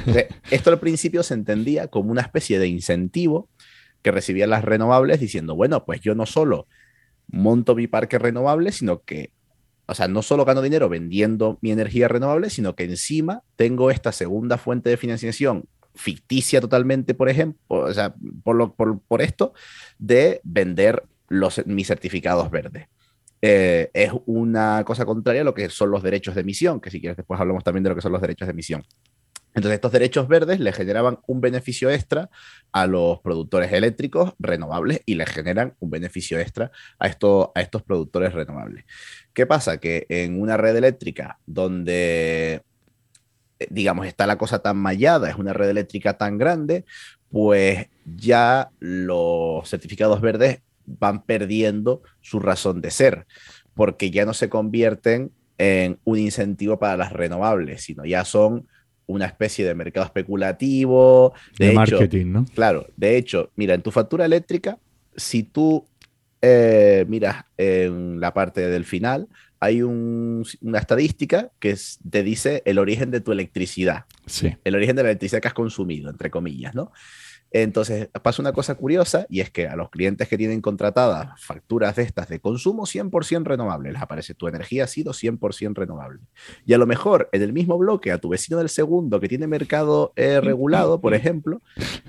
[0.51, 3.49] esto al principio se entendía como una especie de incentivo
[4.03, 6.67] que recibían las renovables diciendo, bueno, pues yo no solo
[7.29, 9.31] monto mi parque renovable, sino que
[9.89, 14.13] o sea, no solo gano dinero vendiendo mi energía renovable, sino que encima tengo esta
[14.13, 19.55] segunda fuente de financiación ficticia totalmente, por ejemplo, o sea, por, lo, por, esto,
[19.99, 22.87] de vender los, mis certificados verdes.
[23.41, 27.01] Eh, es una cosa contraria a lo que son los derechos de emisión, que si
[27.01, 28.85] quieres después hablamos también de lo que son los derechos de emisión.
[29.55, 32.31] Entonces, estos derechos verdes le generaban un beneficio extra
[32.71, 36.71] a los productores eléctricos renovables y le generan un beneficio extra
[37.01, 38.85] a, a estos productores renovables.
[39.39, 39.79] ¿Qué pasa?
[39.79, 42.61] Que en una red eléctrica donde,
[43.61, 46.85] eh, digamos, está la cosa tan mallada, es una red eléctrica tan grande,
[47.31, 53.29] pues ya los certificados verdes van perdiendo su razón de ser,
[53.75, 58.67] porque ya no se convierten en un incentivo para las renovables, sino ya son
[59.07, 61.33] una especie de mercado especulativo.
[61.57, 62.45] De, marketing, ¿no?
[62.57, 64.81] Claro, de hecho, mira, en tu factura eléctrica,
[65.15, 65.87] si tú
[66.43, 69.29] eh, miras en la parte del final,
[69.61, 71.77] hay una estadística que
[72.09, 74.05] te dice el origen de tu electricidad.
[74.27, 74.57] Sí.
[74.65, 76.93] El origen de la electricidad que has consumido, entre comillas, ¿no?
[77.51, 81.97] Entonces pasa una cosa curiosa y es que a los clientes que tienen contratadas facturas
[81.97, 86.21] de estas de consumo 100% renovable, les aparece tu energía ha sido 100% renovable.
[86.67, 89.47] Y a lo mejor en el mismo bloque a tu vecino del segundo que tiene
[89.47, 91.63] mercado eh, regulado, por ejemplo,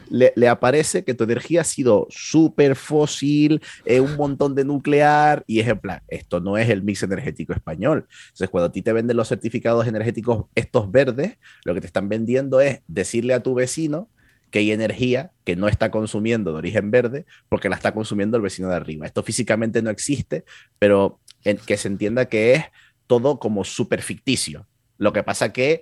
[0.09, 5.59] le, aparece que tu energía ha sido súper fósil, eh, un montón de nuclear y
[5.59, 8.07] es en plan, esto no es el mix energético español.
[8.27, 12.09] Entonces cuando a ti te venden los certificados energéticos estos verdes, lo que te están
[12.09, 14.09] vendiendo es decirle a tu vecino
[14.51, 18.43] que hay energía que no está consumiendo de origen verde porque la está consumiendo el
[18.43, 19.05] vecino de arriba.
[19.05, 20.43] Esto físicamente no existe,
[20.77, 21.19] pero
[21.65, 22.65] que se entienda que es
[23.07, 24.67] todo como súper ficticio.
[24.97, 25.81] Lo que pasa que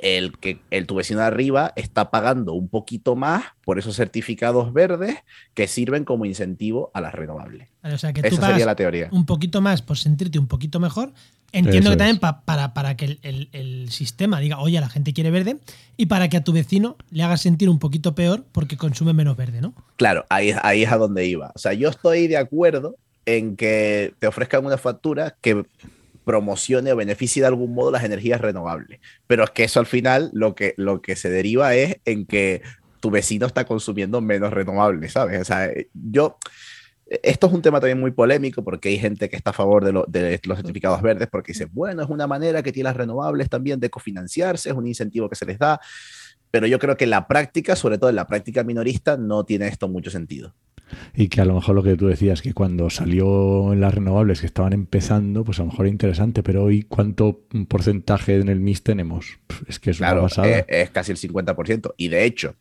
[0.00, 4.72] el que el tu vecino de arriba está pagando un poquito más por esos certificados
[4.72, 5.16] verdes
[5.54, 7.68] que sirven como incentivo a las renovables.
[7.82, 9.08] Esa sería la teoría.
[9.12, 11.12] Un poquito más por sentirte un poquito mejor.
[11.52, 15.58] Entiendo que también para, para que el, sistema diga, oye, la gente quiere verde,
[15.96, 19.36] y para que a tu vecino le hagas sentir un poquito peor porque consume menos
[19.36, 19.72] verde, ¿no?
[19.94, 21.52] Claro, ahí, ahí es a donde iba.
[21.54, 25.64] O sea, yo estoy de acuerdo en que te ofrezcan una factura que
[26.24, 29.00] promocione o beneficie de algún modo las energías renovables.
[29.26, 32.62] Pero es que eso al final lo que, lo que se deriva es en que
[33.00, 35.40] tu vecino está consumiendo menos renovables, ¿sabes?
[35.40, 36.38] O sea, yo
[37.22, 39.92] esto es un tema también muy polémico porque hay gente que está a favor de,
[40.08, 43.78] de, los certificados verdes porque dice, bueno, es una manera que tiene las renovables también
[43.78, 45.80] de cofinanciarse, es un incentivo que se les da,
[46.50, 49.66] pero yo creo que en la práctica, sobre todo en la práctica minorista, no tiene
[49.66, 50.54] esto mucho sentido.
[51.14, 54.40] Y que a lo mejor lo que tú decías, que cuando salió en las renovables
[54.40, 58.60] que estaban empezando, pues a lo mejor era interesante, pero hoy ¿cuánto porcentaje en el
[58.60, 59.38] MIS tenemos?
[59.66, 61.94] Es que es claro, Es, es casi el 50%.
[61.96, 62.56] Y de hecho,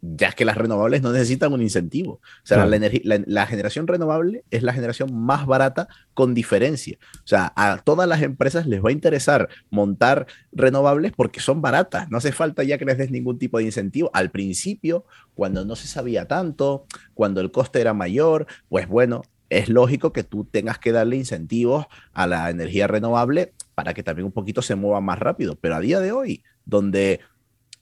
[0.00, 2.12] ya que las renovables no necesitan un incentivo.
[2.14, 6.98] O sea, la, generación renovable es la generación más barata con diferencia.
[7.16, 12.10] O sea, a todas las empresas les va a interesar montar renovables porque son baratas.
[12.10, 14.10] No hace falta ya que les des ningún tipo de incentivo.
[14.12, 15.04] Al principio,
[15.34, 20.24] cuando no se sabía tanto, cuando el coste era mayor, pues bueno, es lógico que
[20.24, 24.74] tú tengas que darle incentivos a la energía renovable para que también un poquito se
[24.74, 25.56] mueva más rápido.
[25.60, 27.20] Pero a día de hoy, donde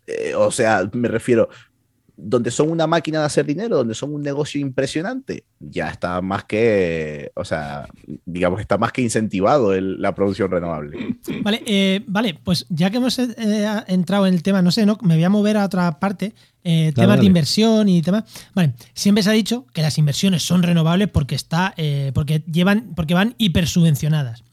[0.06, 1.48] eh, o sea, me refiero,
[2.16, 6.44] donde son una máquina de hacer dinero, donde son un negocio impresionante, ya está más
[6.44, 7.88] que, o sea,
[8.24, 11.16] digamos, está más que incentivado la producción renovable.
[11.42, 13.34] Vale, eh, vale, pues ya que hemos eh,
[13.88, 14.96] entrado en el tema, no sé, ¿no?
[15.02, 18.24] me voy a mover a otra parte, eh, temas de inversión y temas.
[18.54, 21.74] Vale, siempre se ha dicho que las inversiones son renovables porque está,
[22.14, 24.44] porque llevan, porque van hipersubvencionadas.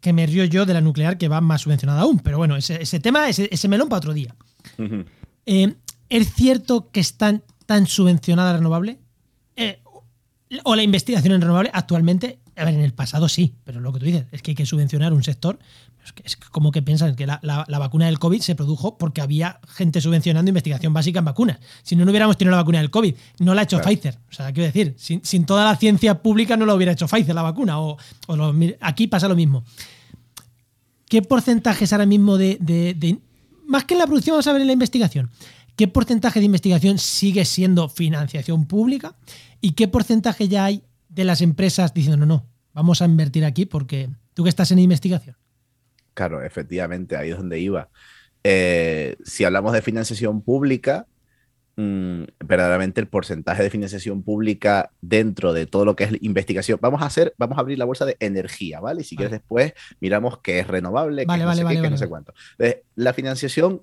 [0.00, 3.00] Que me río yo de la nuclear que va más subvencionada aún, pero bueno, ese,
[3.00, 4.36] tema, ese, ese, melón para otro día.
[6.08, 8.98] ¿Es cierto que están tan subvencionada la renovable?
[9.56, 9.80] Eh,
[10.64, 13.98] o la investigación en renovable actualmente, a ver, en el pasado sí, pero lo que
[13.98, 15.58] tú dices es que hay que subvencionar un sector.
[16.22, 20.48] Es, como que piensan que la, vacuna del COVID se produjo porque había gente subvencionando
[20.48, 21.58] investigación básica en vacunas.
[21.82, 23.14] Si no, no hubiéramos tenido la vacuna del COVID.
[23.40, 24.16] No la ha hecho Pfizer.
[24.30, 27.42] O sea, quiero decir, sin, toda la ciencia pública no lo hubiera hecho Pfizer la
[27.42, 27.80] vacuna.
[27.80, 27.96] O,
[28.80, 29.64] aquí pasa lo mismo.
[31.08, 33.18] ¿Qué porcentajes ahora mismo de, de,
[33.66, 35.28] Más que en la producción, vamos a ver en la investigación.
[35.76, 39.14] ¿Qué porcentaje de investigación sigue siendo financiación pública?
[39.60, 43.66] ¿Y qué porcentaje ya hay de las empresas diciendo, no, no, vamos a invertir aquí
[43.66, 45.36] porque tú que estás en investigación?
[46.14, 47.90] Claro, efectivamente, ahí es donde iba.
[48.42, 51.06] Eh, si hablamos de financiación pública,
[51.76, 56.78] mm, verdaderamente el porcentaje de financiación pública dentro de todo lo que es investigación.
[56.80, 59.02] Vamos a hacer, vamos a abrir la bolsa de energía, ¿vale?
[59.02, 62.32] Y si quieres después miramos qué es renovable, qué no sé qué, no sé cuánto.
[62.94, 63.82] la financiación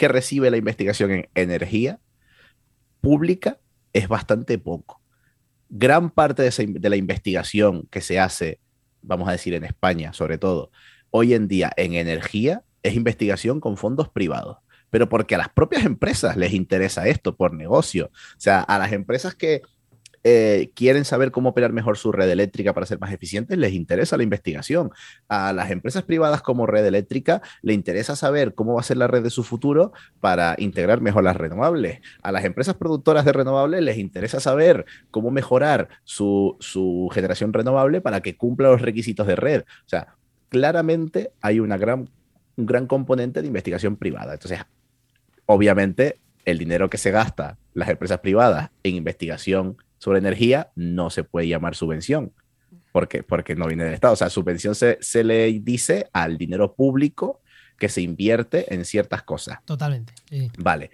[0.00, 2.00] que recibe la investigación en energía
[3.02, 3.58] pública
[3.92, 5.02] es bastante poco.
[5.68, 8.60] Gran parte de, la investigación que se hace,
[9.02, 10.70] vamos a decir en España sobre todo,
[11.10, 14.56] hoy en día en energía es investigación con fondos privados
[14.88, 18.06] pero porque a las propias empresas les interesa esto por negocio.
[18.06, 19.62] O sea, a las empresas que
[20.22, 24.16] eh, quieren saber cómo operar mejor su red eléctrica para ser más eficientes, les interesa
[24.16, 24.90] la investigación.
[25.28, 29.06] A las empresas privadas como red eléctrica le interesa saber cómo va a ser la
[29.06, 32.00] red de su futuro para integrar mejor las renovables.
[32.22, 38.00] A las empresas productoras de renovables les interesa saber cómo mejorar su, su generación renovable
[38.00, 39.62] para que cumpla los requisitos de red.
[39.62, 40.16] O sea,
[40.50, 42.10] claramente hay una gran,
[42.56, 44.34] un gran componente de investigación privada.
[44.34, 44.60] Entonces,
[45.46, 51.24] obviamente, el dinero que se gasta las empresas privadas en investigación sobre energía no se
[51.24, 52.32] puede llamar subvención,
[52.90, 54.14] porque, porque no viene del Estado.
[54.14, 57.42] O sea, subvención se, se le dice al dinero público
[57.78, 59.58] que se invierte en ciertas cosas.
[59.64, 60.14] Totalmente.
[60.58, 60.90] Vale.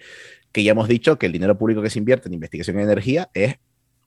[0.50, 3.30] Que ya hemos dicho que el dinero público que se invierte en investigación en energía
[3.32, 3.56] es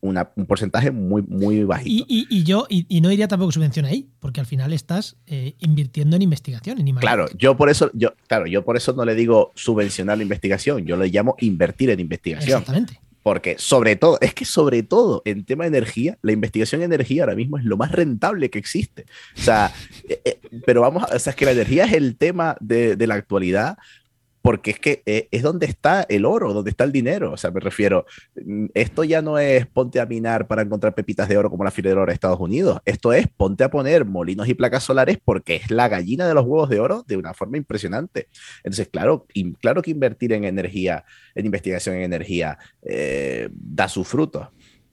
[0.02, 2.06] una, un porcentaje muy, muy bajito.
[2.08, 6.16] Y, y, yo, y, no iría tampoco subvención ahí, porque al final estás eh, invirtiendo
[6.18, 6.80] en investigación.
[6.80, 10.24] En claro, yo por eso, yo, claro, yo por eso no le digo subvencionar la
[10.24, 12.60] investigación, yo le llamo invertir en investigación.
[12.60, 13.00] Exactamente.
[13.30, 17.22] Porque sobre todo, es que sobre todo en tema de energía, la investigación en energía
[17.22, 19.06] ahora mismo es lo más rentable que existe.
[19.38, 19.72] O sea,
[20.10, 23.06] eh, eh, pero vamos, o sea, es que la energía es el tema de, de
[23.06, 23.78] la actualidad,
[24.42, 27.34] porque es que eh, es donde está el oro, donde está el dinero.
[27.34, 31.28] O sea, me refiero, mm, esto ya no es ponte a minar para encontrar pepitas
[31.28, 32.80] de oro como la fila de oro de Estados Unidos.
[32.86, 36.46] Esto es ponte a poner molinos y placas solares porque es la gallina de los
[36.46, 38.28] huevos de oro de una forma impresionante.
[38.64, 39.26] Entonces, claro,
[39.62, 41.04] claro que invertir en energía,
[41.36, 44.48] en investigación en energía, eh, da sus frutos.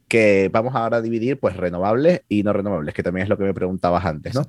[0.09, 3.43] Que vamos ahora a dividir, pues, renovables y no renovables, que también es lo que
[3.43, 4.47] me preguntabas antes, ¿no?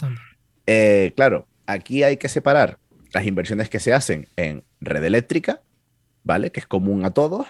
[0.68, 2.78] Eh, claro, aquí hay que separar
[3.18, 5.64] las inversiones que se hacen en red eléctrica,
[6.24, 6.52] ¿vale?
[6.52, 7.48] Que es común a todos.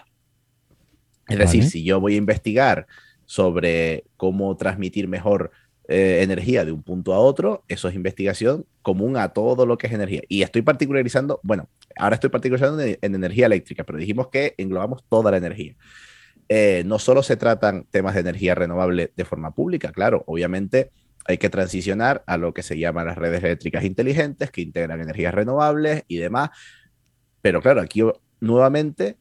[1.28, 2.88] Es decir, si yo voy a investigar
[3.26, 5.52] sobre cómo transmitir mejor
[5.90, 9.88] eh, energía de un punto a otro, eso es investigación común a todo lo que
[9.88, 10.22] es energía.
[10.30, 11.68] Y estoy particularizando, bueno,
[11.98, 15.76] ahora estoy particularizando en, energía eléctrica, pero dijimos que englobamos toda la energía.
[16.48, 20.92] Eh, no solo se tratan temas de energía renovable de forma pública, claro, obviamente
[21.28, 25.34] hay que transicionar a lo que se llaman las redes eléctricas inteligentes, que integran energías
[25.34, 26.50] renovables y demás.
[27.42, 28.02] Pero claro, aquí
[28.40, 29.18] nuevamente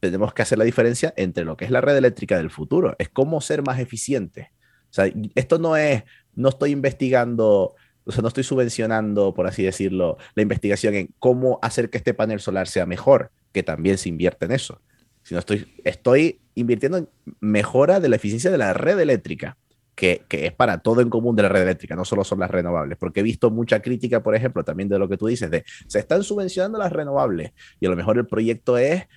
[0.00, 3.08] tenemos que hacer la diferencia entre lo que es la red eléctrica del futuro, es
[3.08, 4.52] cómo ser más eficiente.
[4.90, 6.02] sea, esto no es,
[6.34, 7.74] no estoy investigando,
[8.04, 12.14] o sea, no estoy subvencionando, por así decirlo, la investigación en cómo hacer que este
[12.14, 14.82] panel solar sea mejor, que también se invierte en eso,
[15.22, 17.08] sino estoy, estoy invirtiendo en
[17.40, 19.56] mejora de la eficiencia de la red eléctrica
[19.96, 22.98] que, es para todo en común de la red eléctrica, no solo son las renovables,
[22.98, 25.98] porque he visto mucha crítica, por ejemplo, también de lo que tú dices, de se
[25.98, 29.08] están subvencionando las renovables y a lo mejor el proyecto es,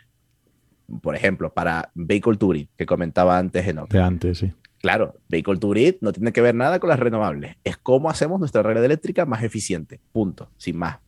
[1.02, 4.54] por ejemplo, para Vehicle to que comentaba antes en De antes, sí.
[4.82, 8.64] Claro, Vehicle to no tiene que ver nada con las renovables, es cómo hacemos nuestra
[8.64, 11.00] red eléctrica más eficiente, punto, sin más.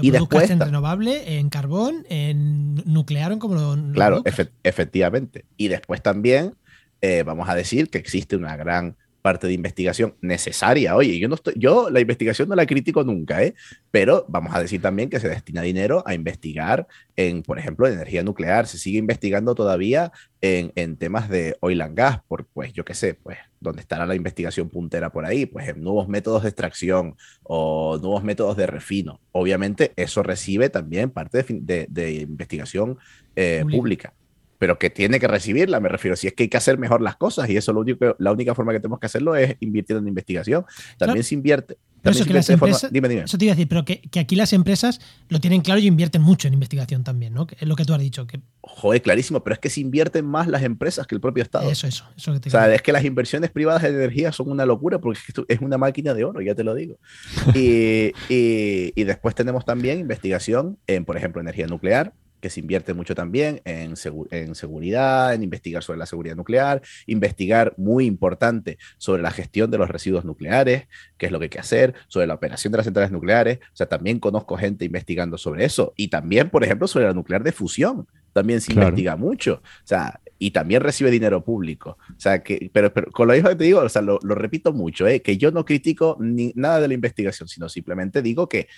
[0.00, 4.22] y después en renovable, en carbón, en nuclear, en como lo, Claro,
[4.62, 5.44] efectivamente.
[5.58, 6.54] Y después también
[7.00, 10.96] eh, vamos a decir que existe una gran parte de investigación necesaria.
[10.96, 13.54] Oye, yo no estoy, yo la investigación no la critico nunca, ¿eh?
[13.90, 16.86] pero vamos a decir también que se destina dinero a investigar
[17.16, 18.66] en, por ejemplo, energía nuclear.
[18.66, 22.94] Se sigue investigando todavía en, en temas de oil and gas, por, pues yo qué
[22.94, 27.16] sé, pues donde estará la investigación puntera por ahí, pues en nuevos métodos de extracción
[27.42, 29.20] o nuevos métodos de refino.
[29.32, 32.98] Obviamente eso recibe también parte de, de, investigación
[33.34, 34.14] eh, pública
[34.58, 36.16] pero que tiene que recibirla, me refiero.
[36.16, 38.54] Si es que hay que hacer mejor las cosas y eso lo único, la única
[38.54, 40.64] forma que tenemos que hacerlo es invirtiendo en investigación.
[40.98, 41.78] También se invierte.
[42.02, 43.22] eso, que las empresas, dime, dime.
[43.22, 46.22] eso te iba a decir, pero que, aquí las empresas lo tienen claro y invierten
[46.22, 47.46] mucho en investigación también, ¿no?
[47.58, 48.26] es lo que tú has dicho.
[48.26, 48.40] Que...
[48.60, 51.70] Joder, clarísimo, pero es que se invierten más las empresas que el propio Estado.
[51.70, 52.04] Eso, eso.
[52.16, 54.98] eso que te o sea, es que las inversiones privadas de energía son una locura
[54.98, 56.98] porque es una máquina de oro, ya te lo digo.
[57.54, 62.94] y, y, y después tenemos también investigación en, por ejemplo, energía nuclear, que se invierte
[62.94, 63.94] mucho también en,
[64.30, 69.78] en, seguridad, en investigar sobre la seguridad nuclear, investigar muy importante sobre la gestión de
[69.78, 72.84] los residuos nucleares, qué es lo que hay que hacer, sobre la operación de las
[72.84, 73.58] centrales nucleares.
[73.72, 75.92] O sea, también conozco gente investigando sobre eso.
[75.96, 78.06] Y también, por ejemplo, sobre la nuclear de fusión.
[78.32, 79.54] También se investiga mucho.
[79.54, 81.98] O sea, y también recibe dinero público.
[82.10, 84.34] O sea, que, pero, pero con lo mismo que te digo, o sea, lo, lo
[84.34, 85.20] repito mucho, ¿eh?
[85.20, 88.68] que yo no critico ni, nada de la investigación, sino simplemente digo que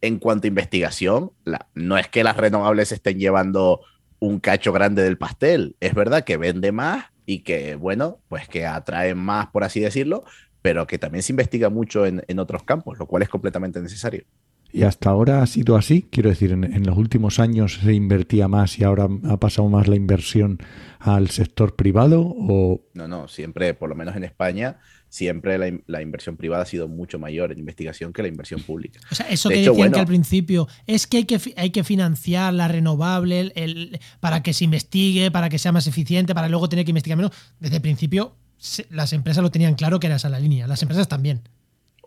[0.00, 1.32] en cuanto a investigación,
[1.74, 3.80] no es que las renovables estén llevando
[4.18, 8.66] un cacho grande del pastel, es verdad que vende más y que, bueno, pues que
[8.66, 10.24] atraen más, por así decirlo,
[10.62, 14.24] pero que también se investiga mucho en, otros campos, lo cual es completamente necesario.
[14.76, 16.06] ¿Y hasta ahora ha sido así?
[16.10, 19.88] Quiero decir, en, en, los últimos años se invertía más y ahora ha pasado más
[19.88, 20.58] la inversión
[20.98, 22.82] al sector privado o...
[22.92, 24.76] No, no, siempre, por lo menos en España,
[25.08, 25.56] siempre
[25.86, 29.00] la, inversión privada ha sido mucho mayor en investigación que la inversión pública.
[29.10, 32.52] O sea, eso que decían que al principio es que hay que, hay que financiar
[32.52, 36.84] la renovable el, para que se investigue, para que sea más eficiente, para luego tener
[36.84, 37.32] que investigar menos.
[37.60, 38.36] Desde el principio
[38.90, 41.42] las empresas lo tenían claro que era esa la línea, las empresas también.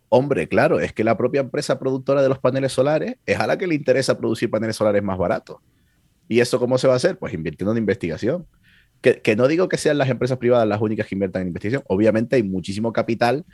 [0.10, 3.58] Hombre, claro, es que la propia empresa productora de los paneles solares es a la
[3.58, 5.58] que le interesa producir paneles solares más baratos.
[6.28, 7.18] ¿Y eso cómo se va a hacer?
[7.18, 8.46] Pues invirtiendo en investigación
[9.02, 12.36] que, no digo que sean las empresas privadas las únicas que inviertan en investigación, obviamente
[12.36, 13.46] hay muchísimo capital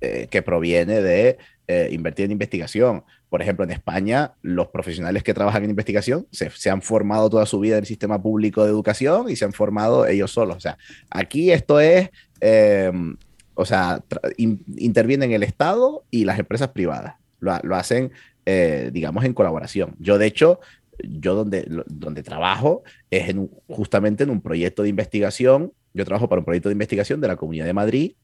[0.00, 3.04] eh, que proviene de eh, invertir en investigación.
[3.30, 7.58] Por ejemplo, en España, los profesionales que trabajan en investigación se, han formado toda su
[7.60, 10.56] vida en el sistema público de educación y se han formado ellos solos.
[10.56, 10.76] O sea,
[11.10, 13.16] aquí esto es, em,
[13.54, 14.02] o sea,
[14.36, 17.16] intervienen el Estado y las empresas privadas.
[17.40, 18.12] Lo, lo hacen,
[18.46, 19.94] eh, digamos, en colaboración.
[19.98, 20.60] Yo, de hecho,
[21.02, 25.72] yo donde, donde trabajo es en justamente en un proyecto de investigación.
[25.94, 28.14] Yo trabajo para un proyecto de investigación de la Comunidad de Madrid,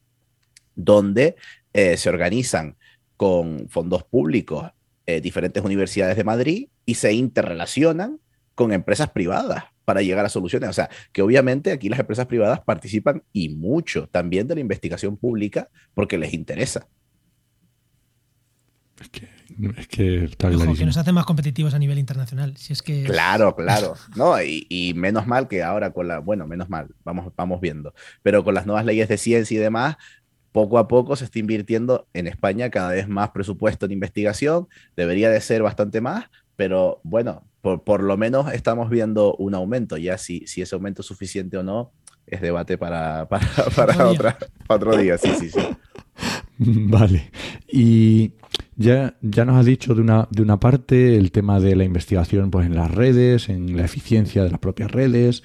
[0.74, 1.37] donde
[1.72, 2.76] eh, se organizan
[3.16, 4.70] con fondos públicos
[5.07, 8.20] eh, diferentes universidades de Madrid y se interrelacionan
[8.55, 10.68] con empresas privadas para llegar a soluciones.
[10.68, 15.16] O sea, que obviamente aquí las empresas privadas participan y mucho también de la investigación
[15.16, 16.86] pública porque les interesa.
[19.01, 19.28] Es que
[19.78, 22.55] es que está que nos hace más competitivos a nivel internacional.
[22.59, 23.95] Si es que claro, claro.
[24.14, 27.95] No, y, menos mal que ahora con la, bueno, menos mal, vamos, vamos viendo.
[28.22, 29.97] Pero con las nuevas leyes de ciencia y demás,
[30.53, 34.68] poco a poco se está invirtiendo en España cada vez más presupuesto en investigación.
[34.97, 36.26] Debería de ser bastante más,
[36.59, 39.97] pero bueno, por, lo menos estamos viendo un aumento.
[39.97, 41.93] Ya si, si ese aumento es suficiente o no,
[42.27, 43.47] es debate para, para,
[43.77, 44.37] para, otra,
[44.67, 45.17] para otro día.
[45.19, 45.61] Sí, sí, sí.
[46.59, 47.31] Vale.
[47.69, 48.33] Y
[48.75, 52.51] ya, ya nos has dicho de una, de una parte el tema de la investigación
[52.51, 55.45] pues, en las redes, en la eficiencia de las propias redes.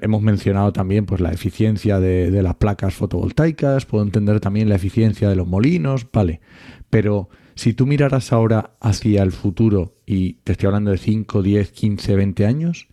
[0.00, 4.76] Hemos mencionado también pues, la eficiencia de, de las placas fotovoltaicas, puedo entender también la
[4.76, 6.40] eficiencia de los molinos, vale.
[6.88, 7.28] Pero
[7.60, 12.16] si tú miraras ahora hacia el futuro, y te estoy hablando de 5, 10, 15,
[12.16, 12.88] 20 años,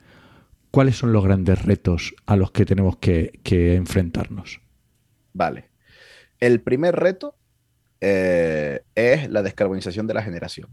[0.71, 4.59] ¿cuáles son los grandes retos a los que tenemos que, que enfrentarnos?
[5.31, 5.69] Vale.
[6.41, 7.37] El primer reto
[8.01, 10.67] eh, es la descarbonización de la generación.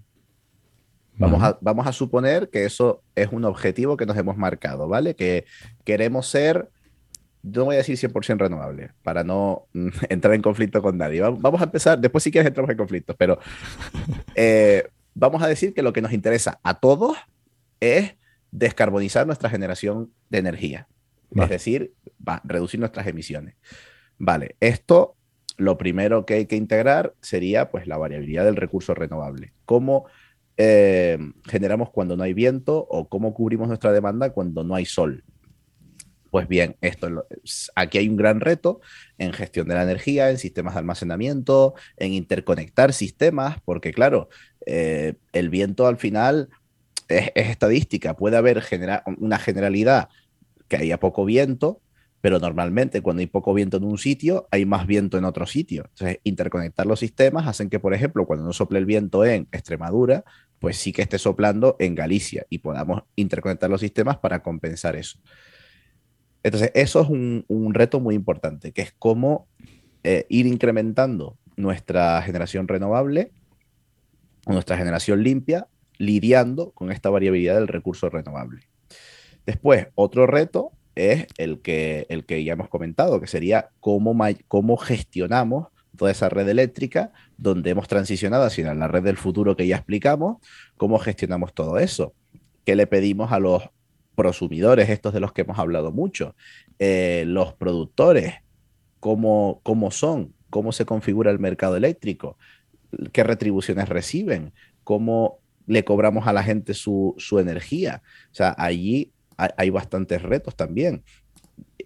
[1.16, 5.14] Vamos a, vamos a suponer que eso es un objetivo que nos hemos marcado, ¿vale?
[5.14, 5.45] Que
[5.84, 6.68] queremos ser
[7.45, 11.20] no voy a decir 100% renovable, para no mm, entrar en conflicto con nadie.
[11.20, 13.38] Vamos a empezar, después si quieres entramos en conflictos, pero
[14.34, 17.16] eh, vamos a decir que lo que nos interesa a todos
[17.80, 18.16] es
[18.51, 20.88] descarbonizar nuestra generación de energía.
[21.34, 21.92] Es decir,
[22.26, 23.57] va, reducir nuestras emisiones.
[24.18, 25.16] Vale, esto
[25.57, 29.53] lo primero que hay que integrar sería pues la variabilidad del recurso renovable.
[29.64, 30.07] ¿Cómo
[30.57, 31.18] eh,
[31.49, 35.24] generamos cuando no hay viento o cómo cubrimos nuestra demanda cuando no hay sol?
[36.35, 37.28] Pues bien, esto,
[37.76, 38.80] aquí hay un gran reto
[39.18, 44.28] en gestión de la energía, en sistemas de almacenamiento, en interconectar sistemas, porque claro,
[44.66, 46.49] eh, el viento al final
[47.07, 48.64] es, estadística, puede haber
[49.18, 50.09] una generalidad
[50.66, 51.80] que haya poco viento,
[52.20, 55.85] pero normalmente cuando hay poco viento en un sitio, hay más viento en otro sitio.
[55.91, 60.24] Entonces, interconectar los sistemas hacen que, por ejemplo, cuando no sople el viento en Extremadura,
[60.59, 65.20] pues sí que esté soplando en Galicia y podamos interconectar los sistemas para compensar eso.
[66.45, 69.49] Entonces, eso es un, reto muy importante, que es cómo
[70.05, 73.32] eh, ir incrementando nuestra generación renovable,
[74.47, 75.66] nuestra generación limpia,
[75.97, 78.68] lidiando con esta variabilidad del recurso renovable.
[79.47, 84.14] Después, otro reto es el que, el que ya hemos comentado, que sería cómo,
[84.47, 89.66] cómo gestionamos toda esa red eléctrica donde hemos transicionado hacia la red del futuro que
[89.66, 90.38] ya explicamos,
[90.76, 92.12] cómo gestionamos todo eso,
[92.66, 93.62] qué le pedimos a los
[94.14, 96.34] prosumidores, estos de los que hemos hablado mucho,
[96.78, 98.34] eh, los productores,
[99.00, 102.38] cómo, cómo son, cómo se configura el mercado eléctrico,
[103.12, 104.52] qué retribuciones reciben,
[104.82, 108.02] cómo le cobramos a la gente su, su energía.
[108.30, 111.02] O sea, allí hay, bastantes retos también.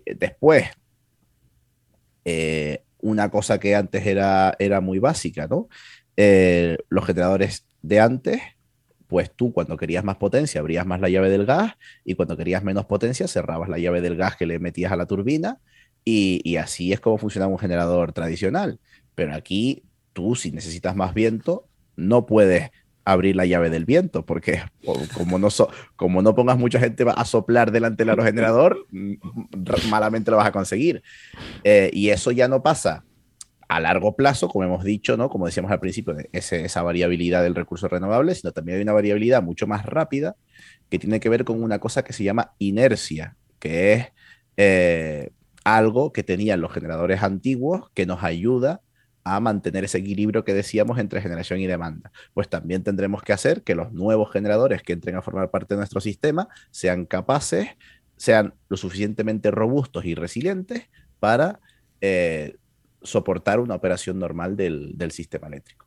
[0.05, 0.67] Después,
[2.25, 5.69] eh, una cosa que antes era, era muy básica, ¿no?
[6.17, 8.43] Eh, los generadores de antes,
[9.09, 11.73] pues tú cuando querías más potencia abrías más la llave del gas
[12.05, 15.07] y cuando querías menos potencia cerrabas la llave del gas que le metías a la
[15.07, 15.59] turbina
[16.05, 18.81] y, así es como funcionaba un generador tradicional.
[19.15, 19.83] Pero aquí
[20.15, 22.71] tú si necesitas más viento no puedes
[23.05, 24.63] abrir la llave del viento, porque
[25.15, 25.49] como no,
[25.97, 28.87] como no pongas mucha gente a soplar delante del aerogenerador,
[29.91, 31.03] malamente lo vas a conseguir.
[31.65, 33.05] Eh, y eso ya no pasa
[33.69, 35.29] a largo plazo, como hemos dicho, ¿no?
[35.29, 39.67] como decíamos al principio, esa variabilidad del recurso renovable, sino también hay una variabilidad mucho
[39.67, 40.37] más rápida
[40.89, 44.07] que tiene que ver con una cosa que se llama inercia, que es
[44.57, 45.31] eh,
[45.65, 48.81] algo que tenían los generadores antiguos que nos ayuda
[49.23, 52.11] a mantener ese equilibrio que decíamos entre generación y demanda.
[52.33, 55.79] Pues también tendremos que hacer que los nuevos generadores que entren a formar parte de
[55.79, 57.69] nuestro sistema sean capaces,
[58.17, 60.89] sean lo suficientemente robustos y resilientes
[61.21, 61.61] para
[62.01, 62.57] eh,
[63.03, 65.87] soportar una operación normal del, sistema eléctrico.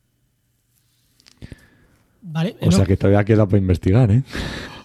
[2.22, 4.24] Vale, o sea que todavía queda para investigar, ¿eh?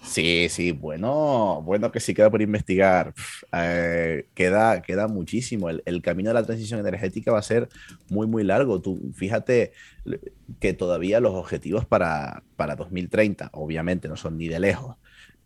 [0.07, 3.13] Sí, sí, bueno, bueno que sí queda por investigar.
[3.53, 5.69] Eh, queda, queda muchísimo.
[5.69, 7.67] El, camino de la transición energética va a ser
[8.09, 8.81] muy, muy largo.
[8.81, 9.73] Tú, fíjate
[10.59, 14.95] que todavía los objetivos para, para 2030, obviamente, no son ni de lejos.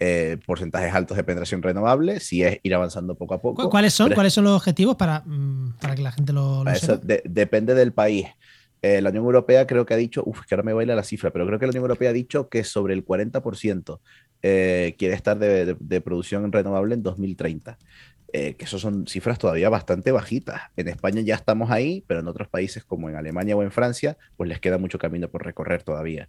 [0.04, 3.70] Eh, porcentajes altos de penetración renovable, si es ir avanzando poco a poco.
[3.70, 4.12] ¿Cuáles son?
[4.14, 7.93] ¿Cuáles son los objetivos para, mm, para que la gente lo, lo eso depende del
[7.93, 8.26] país.
[8.82, 11.30] Eh, la Unión Europea creo que ha dicho, uff, que ahora me baila la cifra,
[11.30, 13.99] pero creo que la Unión Europea ha dicho que sobre el 40%
[14.41, 17.78] eh, quiere estar de, producción renovable en 2030.
[18.34, 20.62] Eh, que eso son cifras todavía bastante bajitas.
[20.78, 24.18] En España ya estamos ahí, pero en otros países como en Alemania o en Francia,
[24.36, 26.28] pues les queda mucho camino por recorrer todavía.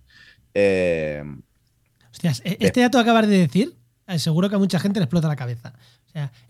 [2.13, 3.75] Hostias, e-, este dato que acabas de decir,
[4.19, 5.73] seguro que a mucha gente le explota la cabeza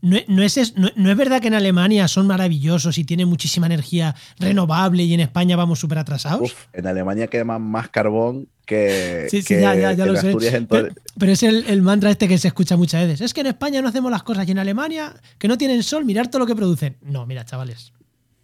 [0.00, 5.04] no, es, no, es, verdad que en Alemania son maravillosos y tienen muchísima energía renovable
[5.04, 6.54] y en España vamos súper atrasados.
[6.72, 9.28] en Alemania queman más carbón que.
[9.30, 10.66] Sí, sí, ya, lo sé.
[10.68, 13.20] Pero, es el, mantra este que se escucha muchas veces.
[13.20, 16.04] Es que en España no hacemos las cosas y en Alemania, que no tienen sol,
[16.04, 16.96] mirar todo lo que producen.
[17.02, 17.92] No, mira, chavales.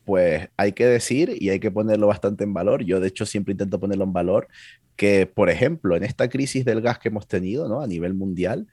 [0.08, 2.82] Pues hay que decir y hay que ponerlo bastante en valor.
[2.82, 4.48] Yo, de hecho, siempre intento ponerlo en valor
[4.96, 7.82] que, por ejemplo, en esta crisis del gas que hemos tenido ¿no?
[7.82, 8.68] a nivel mundial,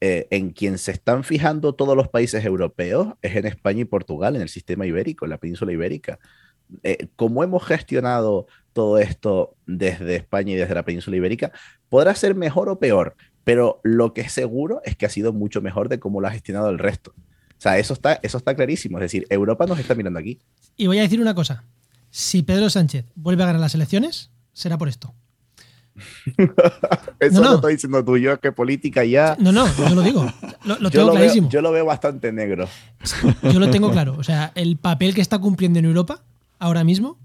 [0.00, 4.36] eh, en quien se están fijando todos los países europeos es en España y Portugal,
[4.36, 6.18] en el sistema ibérico, en la península ibérica.
[6.82, 11.52] Eh, como hemos gestionado todo esto desde España y desde la península ibérica,
[11.90, 15.60] podrá ser mejor o peor, pero lo que es seguro es que ha sido mucho
[15.60, 17.12] mejor de cómo lo ha gestionado el resto.
[17.60, 18.96] O sea, eso está, eso está clarísimo.
[18.96, 20.38] Es decir, Europa nos está mirando aquí.
[20.78, 21.62] Y voy a decir una cosa.
[22.08, 25.14] Si Pedro Sánchez vuelve a ganar las elecciones, será por esto.
[27.20, 29.36] Eso no, lo estoy diciendo tú, yo que política ya.
[29.38, 30.32] No, no, yo lo digo.
[30.64, 31.50] Lo, tengo clarísimo.
[31.50, 32.66] yo lo veo bastante negro.
[33.42, 34.16] Yo lo tengo claro.
[34.16, 36.22] O sea, el papel que está cumpliendo en Europa
[36.58, 37.18] ahora mismo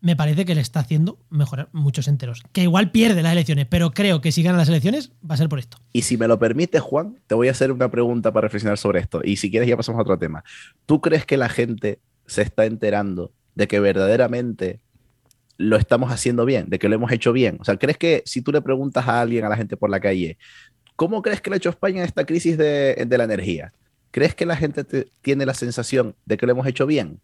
[0.00, 2.42] me parece que le está haciendo mejorar muchos enteros.
[2.52, 5.48] Que igual pierde las elecciones, pero creo que si gana las elecciones va a ser
[5.48, 5.78] por esto.
[5.92, 9.00] Y si me lo permite, Juan, te voy a hacer una pregunta para reflexionar sobre
[9.00, 9.20] esto.
[9.24, 10.44] Y si quieres ya pasamos a otro tema.
[10.86, 14.80] ¿Tú crees que la gente se está enterando de que verdaderamente
[15.56, 17.58] lo estamos haciendo bien, de que lo hemos hecho bien?
[17.60, 19.98] O sea, ¿crees que si tú le preguntas a alguien, a la gente por la
[19.98, 20.38] calle,
[20.94, 23.72] ¿cómo crees que lo ha hecho España en esta crisis de, la energía?
[24.12, 27.20] ¿Crees que la gente te, tiene la sensación de que lo hemos hecho bien?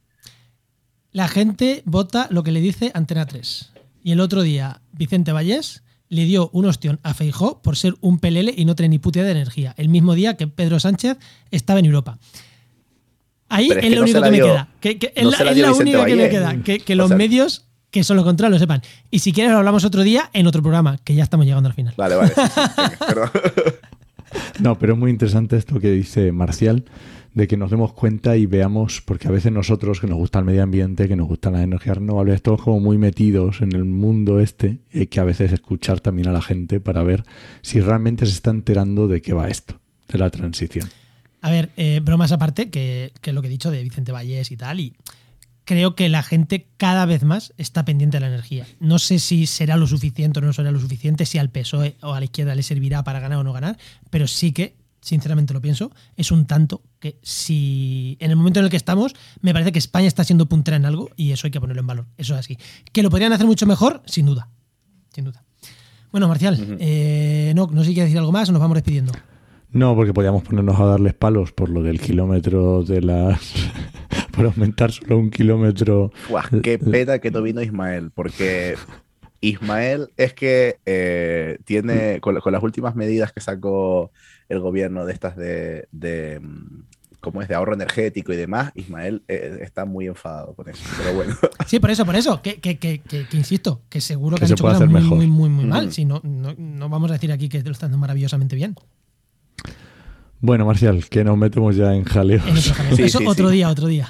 [1.14, 3.70] La gente vota lo que le dice Antena 3.
[4.02, 8.18] Y el otro día, Vicente Vallés le dio un ostión a Feijó por ser un
[8.18, 9.74] pelele y no tener ni puta de energía.
[9.76, 11.16] El mismo día que Pedro Sánchez
[11.52, 12.18] estaba en Europa.
[13.48, 14.68] Ahí es, es, lo no único que me queda.
[14.80, 16.62] Que, que no es la, es la única que me queda.
[16.64, 18.82] Que, que los sea, medios que son lo contrario lo sepan.
[19.12, 21.76] Y si quieres lo hablamos otro día en otro programa, que ya estamos llegando al
[21.76, 21.94] final.
[21.96, 22.32] Vale, vale.
[24.34, 26.84] Sí, sí, no, pero es muy interesante esto que dice Marcial
[27.35, 30.45] de que nos demos cuenta y veamos, porque a veces nosotros que nos gusta el
[30.45, 34.41] medio ambiente, que nos gustan las energías renovables, estamos como muy metidos en el mundo
[34.41, 37.24] este, y que a veces escuchar también a la gente para ver
[37.61, 40.89] si realmente se está enterando de qué va esto, de la transición.
[41.41, 44.57] A ver, eh, bromas aparte, que, que, lo que he dicho de Vicente Vallés y
[44.57, 44.95] tal, y
[45.64, 48.66] creo que la gente cada vez más está pendiente de la energía.
[48.78, 52.14] No sé si será lo suficiente o no será lo suficiente, si al PSOE o
[52.14, 53.76] a la izquierda le servirá para ganar o no ganar,
[54.11, 58.64] pero sí que sinceramente lo pienso, es un tanto que si en el momento en
[58.64, 61.50] el que estamos, me parece que España está siendo puntera en algo y eso hay
[61.50, 62.07] que ponerlo en valor.
[62.16, 62.59] Eso es así.
[62.92, 64.48] Que lo podrían hacer mucho mejor, sin duda.
[65.14, 65.44] Sin duda.
[66.11, 66.76] Bueno, Marcial, uh -huh.
[66.80, 69.12] eh, no, no sé si quieres decir algo más o nos vamos despidiendo.
[69.70, 73.40] No, porque podríamos ponernos a darles palos por lo del kilómetro de las.
[74.34, 76.12] por aumentar solo un kilómetro.
[76.62, 78.76] Qué pena que no vino Ismael, porque
[79.49, 84.11] Ismael es que eh, tiene, con, con, las últimas medidas que sacó
[84.49, 86.40] el gobierno de estas de, de
[87.24, 90.82] como es de ahorro energético y demás, Ismael eh, está muy enfadado con eso.
[90.99, 91.34] Pero bueno.
[91.66, 94.53] Sí, por eso, por eso, que, que, que, que insisto, que seguro que, que han
[94.53, 95.86] hecho cosas muy, muy, muy, muy, mal.
[95.86, 95.90] Mm.
[95.90, 98.76] Si no, no, no, vamos a decir aquí que lo están haciendo maravillosamente bien.
[100.40, 102.47] Bueno, Marcial, que nos metemos ya en jaleos.
[102.47, 102.97] En otro, jaleo.
[102.97, 103.55] sí, eso sí, otro sí.
[103.55, 104.09] día, otro día.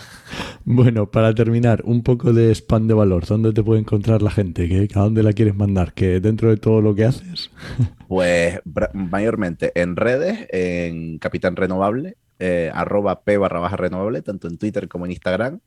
[0.64, 3.26] Bueno, para terminar, un poco de spam de valor.
[3.26, 4.68] ¿Dónde te puede encontrar la gente?
[4.68, 5.92] ¿Qué, ¿A dónde la quieres mandar?
[5.92, 7.50] ¿Que dentro de todo lo que haces?
[8.06, 8.60] Pues
[8.92, 14.88] mayormente en redes, en Capitán Renovable, eh, arroba p barra baja renovable, tanto en Twitter
[14.88, 15.60] como en Instagram.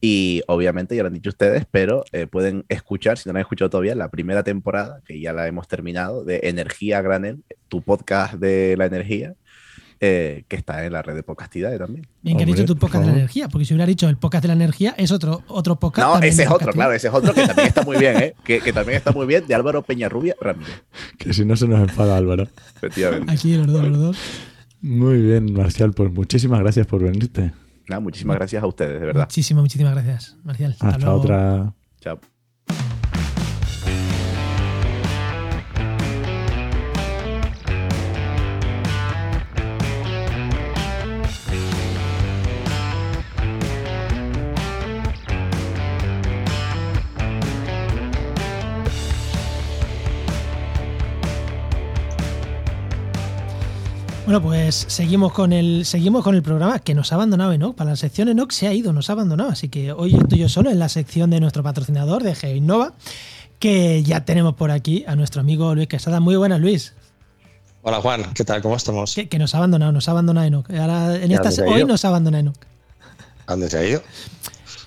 [0.00, 3.42] Y obviamente, ya lo han dicho ustedes, pero eh, pueden escuchar, si no lo han
[3.42, 8.34] escuchado todavía, la primera temporada, que ya la hemos terminado, de Energía Granel, tu podcast
[8.34, 9.34] de la energía
[10.02, 12.06] eh, que está en la red de podcastidad también.
[12.22, 14.42] Bien que has dicho tu podcast de la energía, porque si hubiera dicho el podcast
[14.42, 16.08] de la energía, es otro, otro podcast.
[16.08, 18.34] No, ese es otro, claro, ese es otro que también está muy bien, ¿eh?
[18.44, 20.82] que, que, también está muy bien, de Álvaro Peñarrubia Ramírez.
[21.18, 22.48] Que si no se nos enfada Álvaro.
[22.76, 23.30] Efectivamente.
[23.30, 24.18] Aquí los dos, los dos.
[24.80, 27.52] Muy bien, Marcial, pues muchísimas gracias por venirte.
[27.86, 29.24] Nada, muchísimas gracias a ustedes, de verdad.
[29.26, 30.72] Muchísimas, muchísimas gracias, Marcial.
[30.72, 31.74] Hasta, Hasta otra.
[32.00, 32.20] Chao.
[54.30, 57.74] Bueno, pues seguimos con el seguimos con el programa que nos ha abandonado Enoch.
[57.74, 59.50] Para la sección Enoch se ha ido, nos ha abandonado.
[59.50, 62.94] Así que hoy estoy yo solo en la sección de nuestro patrocinador de GeoInnova,
[63.58, 66.20] que ya tenemos por aquí a nuestro amigo Luis Quesada.
[66.20, 66.94] Muy buenas, Luis.
[67.82, 68.62] Hola Juan, ¿qué tal?
[68.62, 69.16] ¿Cómo estamos?
[69.16, 70.70] Que, que nos ha abandonado, nos ha abandonado Enoch.
[70.70, 72.54] Ahora, en esta, hoy nos abandona Enoch.
[73.48, 74.00] ¿A dónde se ha ido?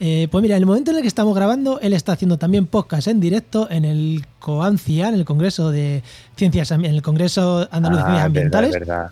[0.06, 2.66] Eh, pues mira, en el momento en el que estamos grabando, él está haciendo también
[2.66, 6.04] podcast en directo en el COANCIA, en el Congreso de
[6.36, 8.74] Ciencias, en el Congreso Andaluz de Ciencias ah, Ambientales.
[8.74, 9.12] Verdad, verdad.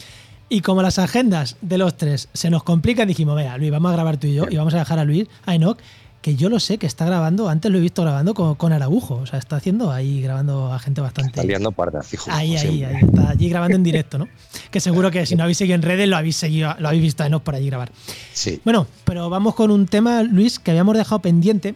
[0.50, 3.94] Y como las agendas de los tres se nos complican, dijimos, vea, Luis, vamos a
[3.94, 5.80] grabar tú y yo, y vamos a dejar a Luis, a Enoch,
[6.22, 9.16] que yo lo sé que está grabando, antes lo he visto grabando con, con Araujo,
[9.16, 11.32] o sea, está haciendo ahí grabando a gente bastante.
[11.32, 12.30] Está liando pardas, hijo.
[12.32, 14.28] Ahí, ahí, ahí, está allí grabando en directo, ¿no?
[14.72, 17.24] Que seguro que si no habéis seguido en redes lo habéis seguido, lo habéis visto
[17.24, 17.92] Enoch por allí grabar.
[18.34, 18.62] Sí.
[18.64, 21.76] Bueno, pero vamos con un tema, Luis, que habíamos dejado pendiente.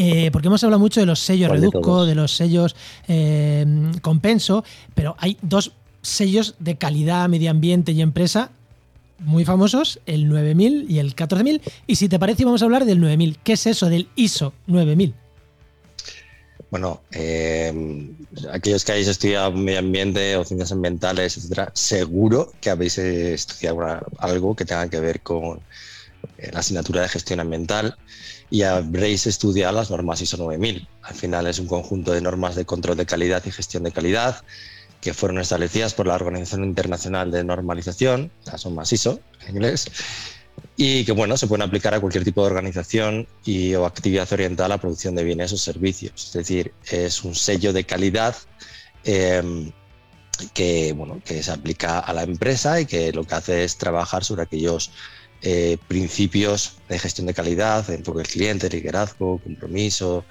[0.00, 2.76] Eh, porque hemos hablado mucho de los sellos Reduzco, de, de, los sellos
[3.08, 3.66] eh,
[4.00, 4.62] Compenso,
[4.94, 5.72] pero hay dos
[6.02, 8.52] sellos de calidad, medio ambiente y empresa
[9.18, 11.60] muy famosos, el 9000 y el 14000.
[11.86, 13.38] Y si te parece, vamos a hablar del 9000.
[13.42, 15.14] ¿Qué es eso del ISO 9000?
[16.70, 17.72] Bueno, eh,
[18.52, 23.80] aquellos que hayáis estudiado medio ambiente o ciencias ambientales, etcétera, seguro que habéis estudiado
[24.18, 25.60] algo que tenga que ver con
[26.36, 27.96] eh, la asignatura de gestión ambiental
[28.50, 30.86] y habréis estudiado las normas ISO 9000.
[31.02, 34.42] Al final es un conjunto de normas de control de calidad y gestión de calidad
[35.00, 39.86] que fueron establecidas por la Organización Internacional de Normalización, las son ISO en inglés,
[40.76, 44.66] y que bueno, se pueden aplicar a cualquier tipo de organización y, o actividad orientada
[44.66, 46.26] a la producción de bienes o servicios.
[46.26, 48.36] Es decir, es un sello de calidad
[49.04, 49.72] em,
[50.54, 54.24] que, bueno, que se aplica a la empresa y que lo que hace es trabajar
[54.24, 54.90] sobre aquellos
[55.42, 60.24] eh, principios de gestión de calidad, enfoque del cliente, liderazgo, compromiso,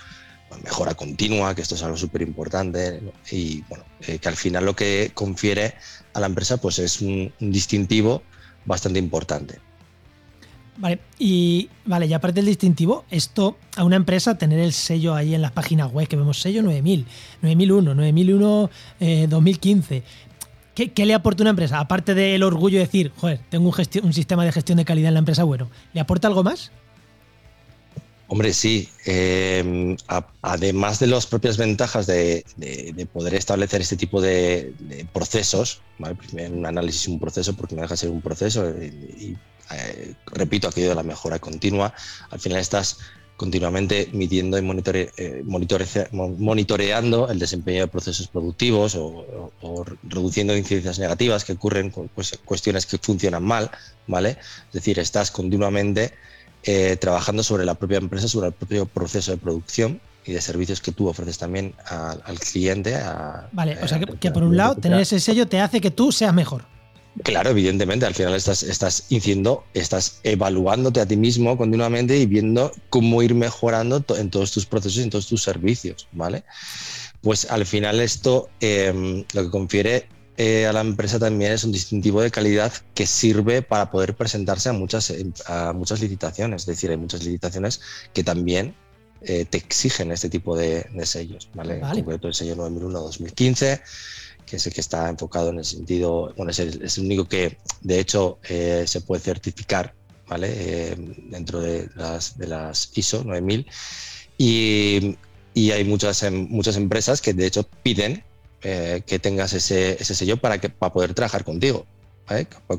[0.63, 4.75] mejora continua, que esto es algo súper importante, y bueno, eh, que al final lo
[4.75, 5.75] que confiere
[6.13, 8.23] a la empresa pues es un, distintivo
[8.65, 9.59] bastante importante.
[10.77, 15.33] Vale, y vale, y aparte del distintivo, esto a una empresa tener el sello ahí
[15.33, 17.05] en las páginas web, que vemos sello 9000,
[17.41, 18.69] 9001, 9001
[19.27, 20.03] 2015.
[20.75, 21.79] ¿Qué, ¿Qué, le aporta una empresa?
[21.79, 25.15] Aparte del orgullo de decir, joder, tengo un, un sistema de gestión de calidad en
[25.15, 26.71] la empresa bueno, ¿le aporta algo más?
[28.29, 28.89] Hombre, sí.
[29.05, 29.95] Em,
[30.41, 32.43] además de las propias ventajas de,
[33.13, 34.73] poder establecer este tipo de,
[35.13, 39.37] procesos, un análisis un proceso porque no deja de ser un proceso y,
[39.73, 41.93] eh, repito aquello de la mejora continua,
[42.29, 42.99] al final estás
[43.37, 51.53] continuamente midiendo y eh, monitoreando el desempeño de procesos productivos o, reduciendo incidencias negativas que
[51.53, 53.69] ocurren con pues, cuestiones que funcionan mal,
[54.07, 54.37] ¿vale?
[54.67, 56.13] Es decir, estás continuamente
[56.69, 60.81] eh, trabajando sobre la propia empresa, sobre el propio proceso de producción y de servicios
[60.81, 62.93] que tú ofreces también al cliente.
[63.53, 66.33] vale, o sea que, por un lado tener ese sello te hace que tú seas
[66.33, 66.65] mejor.
[67.23, 69.07] Claro, evidentemente, al final estás, estás
[69.73, 74.99] estás evaluándote a ti mismo continuamente y viendo cómo ir mejorando en todos tus procesos
[74.99, 76.43] y en todos tus servicios, ¿vale?
[77.21, 81.71] Pues al final esto eh, lo que confiere eh, a la empresa también es un
[81.71, 86.61] distintivo de calidad que sirve para poder presentarse a muchas, eh, a muchas licitaciones.
[86.61, 87.81] Es decir, hay muchas licitaciones
[88.13, 88.75] que también
[89.21, 91.49] eh, te exigen este tipo de, sellos.
[91.55, 91.75] ¿vale?
[91.79, 93.81] En concreto el sello 9001-2015,
[94.45, 97.99] que es el que está enfocado en el sentido, bueno, es el, único que de
[97.99, 99.95] hecho se puede certificar
[100.27, 100.95] ¿vale?
[101.29, 103.65] dentro de las, de las ISO 9000.
[104.37, 105.17] Y,
[105.55, 108.23] y hay muchas, em, muchas empresas que de hecho piden
[108.69, 111.85] eh, que tengas ese, sello para, que, para poder trabajar contigo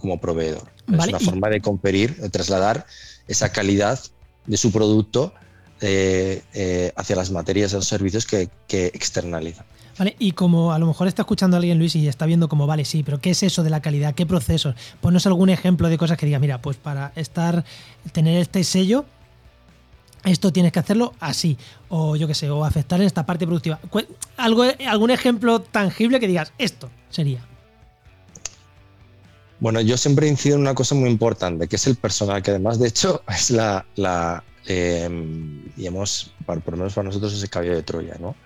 [0.01, 0.71] como proveedor.
[0.87, 2.85] es una forma de conferir, de trasladar
[3.27, 3.99] esa calidad
[4.45, 5.33] de su producto
[5.81, 9.65] eh, eh, hacia las materias los servicios que, que externaliza.
[9.99, 12.67] Vale, y como a lo mejor está escuchando a alguien Luis y está viendo como,
[12.67, 14.15] vale, sí, pero ¿qué es eso de la calidad?
[14.15, 14.75] ¿Qué procesos?
[15.01, 17.65] Ponnos algún ejemplo de cosas que diga, mira, pues para estar,
[18.13, 19.07] tener este sello,
[20.25, 21.57] esto tienes que hacerlo así,
[21.89, 23.79] o yo qué sé, o afectar en esta parte productiva.
[24.37, 27.45] ¿Algo, ¿Algún ejemplo tangible que digas, esto sería?
[29.61, 32.79] Bueno, yo siempre incido en una cosa muy importante, que es el personal, que además,
[32.79, 37.75] de hecho, es la, la em, digamos, por lo menos para nosotros es el caballo
[37.75, 38.37] de Troya, ¿no?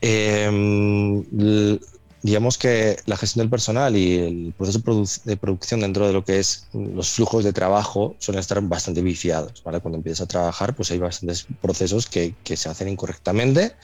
[0.00, 1.78] Eh,
[2.26, 4.80] digamos que la gestión del personal y el proceso
[5.24, 9.62] de producción dentro de lo que es los flujos de trabajo suelen estar bastante viciados.
[9.62, 9.78] ¿vale?
[9.78, 13.76] Cuando empiezas a trabajar, pues hay bastantes procesos que, que, se hacen incorrectamente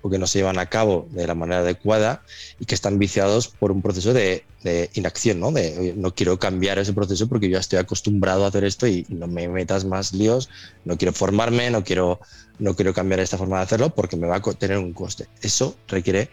[0.00, 2.22] o que no se llevan a cabo de la manera adecuada
[2.60, 5.50] y que están viciados por un proceso de, de inacción, ¿no?
[5.50, 9.06] De no quiero cambiar ese proceso porque yo ya estoy acostumbrado a hacer esto y,
[9.08, 10.48] no me metas más líos,
[10.84, 12.20] no quiero formarme, no quiero,
[12.60, 15.26] no quiero cambiar esta forma de hacerlo porque me va a tener un coste.
[15.42, 16.30] Eso requiere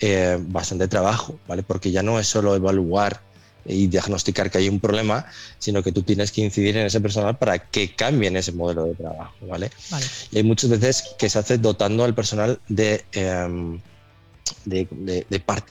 [0.00, 1.62] eh, bastante trabajo, ¿vale?
[1.62, 3.20] Porque ya no es solo evaluar
[3.68, 5.26] y diagnosticar que hay un problema,
[5.58, 8.94] sino que tú tienes que incidir en ese personal para que cambien ese modelo de
[8.94, 9.70] trabajo, ¿vale?
[10.30, 13.80] Y hay muchas veces que se hace dotando al personal de, em,
[14.64, 14.86] de,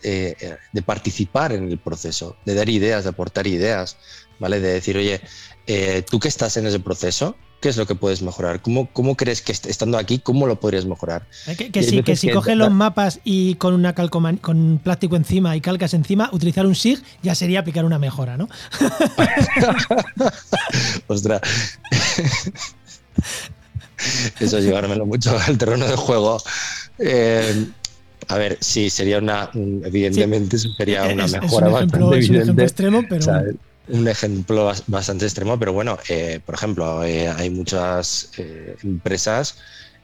[0.04, 3.98] eh, de, participar en el proceso, de dar ideas, de aportar ideas,
[4.40, 4.60] ¿vale?
[4.60, 5.22] De decir, oye,
[5.68, 7.36] eh, tú que estás en ese proceso,
[7.66, 8.62] ¿qué es lo que puedes mejorar?
[8.62, 11.26] ¿Cómo, cómo crees que estando aquí, cómo lo podrías mejorar?
[11.48, 15.62] Eh, que, sí, que si coges los mapas y con una con plástico encima y
[15.62, 18.48] calcas encima, utilizar un SIG ya sería aplicar una mejora, ¿no?
[21.08, 21.42] Ostras.
[24.40, 26.38] Eso llevármelo mucho al terreno de juego.
[27.00, 27.66] Eh,
[28.28, 29.50] a ver, sí, sería una.
[29.56, 32.20] Evidentemente, sería una mejora bastante evidente.
[32.20, 33.26] Es un ejemplo extremo, pero
[33.88, 39.58] un ejemplo bastante extremo, pero bueno, eh, por ejemplo, eh, hay muchas eh, empresas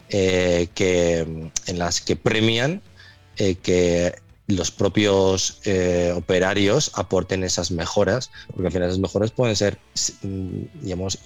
[0.10, 2.82] que, en las que premian
[3.38, 4.14] que
[4.48, 5.62] los propios
[6.14, 9.80] operarios aporten esas mejoras, porque al final esas mejoras pueden ser,
[10.22, 11.18] mm, digamos,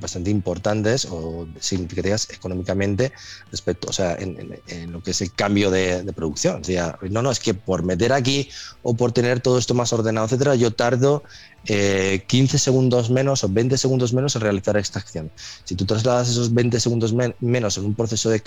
[0.00, 3.12] bastante importantes o significativas económicamente
[3.52, 6.62] respecto, o sea, en, lo que es el cambio de, producción.
[6.62, 8.50] O sea, no, no, es que por meter aquí
[8.82, 11.22] o por tener todo esto más ordenado, etcétera, yo tardo
[11.66, 15.30] 15 eh, segundos menos o 20 segundos menos en realizar esta acción.
[15.64, 18.40] Si tú trasladas esos 20 segundos menos en un proceso de,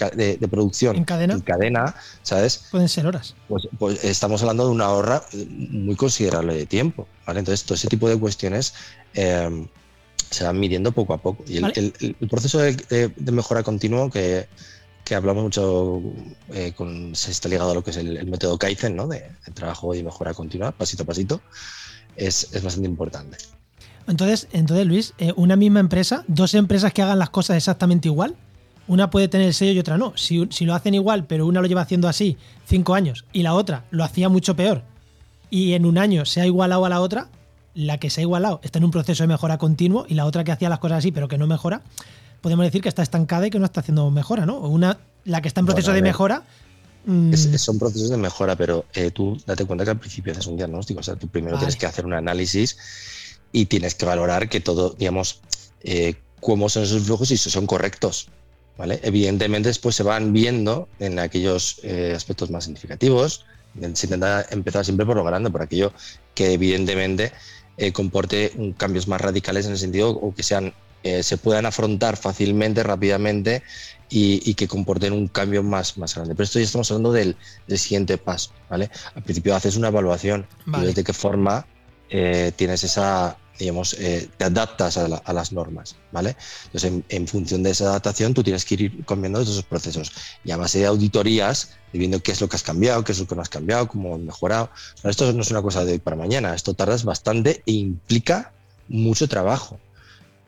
[0.50, 2.66] producción en cadena, en cadena, ¿sabes?
[2.72, 3.36] Pueden ser horas.
[3.48, 5.24] Pues, pues estamos hablando de una ahorra
[5.60, 7.08] muy considerable de tiempo.
[7.26, 7.40] ¿vale?
[7.40, 8.74] Entonces, todo ese tipo de cuestiones
[9.14, 9.68] em,
[10.30, 11.44] se van midiendo poco a poco.
[11.48, 11.74] Y el, Vale.
[12.00, 14.48] el- el proceso de, de- de mejora continuo que,
[15.04, 16.02] que hablamos mucho,
[16.54, 19.08] eh, con, se está ligado a lo que es el, el método Kaizen, ¿no?
[19.08, 21.42] de, de trabajo y mejora continua, pasito a pasito,
[22.18, 23.38] es, es bastante importante.
[24.08, 28.36] Entonces, entonces Luis, eh, una misma empresa, dos empresas que hagan las cosas exactamente igual,
[28.88, 30.14] una puede tener el sello y otra no.
[30.16, 33.54] Si, si lo hacen igual, pero una lo lleva haciendo así cinco años y la
[33.54, 34.84] otra lo hacía mucho peor
[35.50, 37.28] y en un año se ha igualado a la otra,
[37.74, 40.44] la que se ha igualado está en un proceso de mejora continuo y la otra
[40.44, 41.82] que hacía las cosas así pero que no mejora,
[42.42, 44.60] podemos decir que está estancada y que no está haciendo mejora, ¿no?
[44.60, 46.44] Una, la que está en proceso de mejora...
[47.08, 50.48] mm, Es- son procesos de mejora, pero eh, tú date cuenta que al principio haces
[50.48, 51.00] un diagnóstico.
[51.00, 51.66] O sea, tú primero Vale.
[51.66, 52.78] tienes que hacer un análisis
[53.52, 55.42] y tienes que valorar que todo, digamos,
[55.82, 58.28] eh, cómo son esos flujos y si son correctos.
[58.78, 59.00] ¿vale?
[59.04, 63.46] Evidentemente, después se van viendo en aquellos eh, aspectos más significativos.
[63.94, 65.94] Se intenta empezar siempre por lo grande, por aquello
[66.36, 67.32] que evidentemente
[67.78, 72.18] eh, comporte cambios más radicales en el sentido o que sean eh, se puedan afrontar
[72.18, 73.64] fácilmente, rápidamente
[74.10, 76.34] y, y que comporten un cambio más, más grande.
[76.36, 77.36] Pero esto ya estamos hablando del,
[77.68, 78.90] del siguiente paso, ¿vale?
[79.16, 80.84] Al principio haces una evaluación Vale.
[80.84, 81.66] y ves de qué forma
[82.10, 86.38] eh, tienes esa, digamos, eh, te adaptas a, la- a las normas, ¿vale?
[86.68, 90.12] Entonces, en, en función de esa adaptación, tú tienes que ir cambiando esos procesos.
[90.46, 93.28] Y a base de auditorías, viendo qué es lo que has cambiado, qué es lo
[93.28, 94.70] que no has cambiado, cómo has mejorado.
[95.04, 98.54] Esto no es una cosa de hoy para mañana, esto tardas bastante e implica
[98.88, 99.80] mucho trabajo.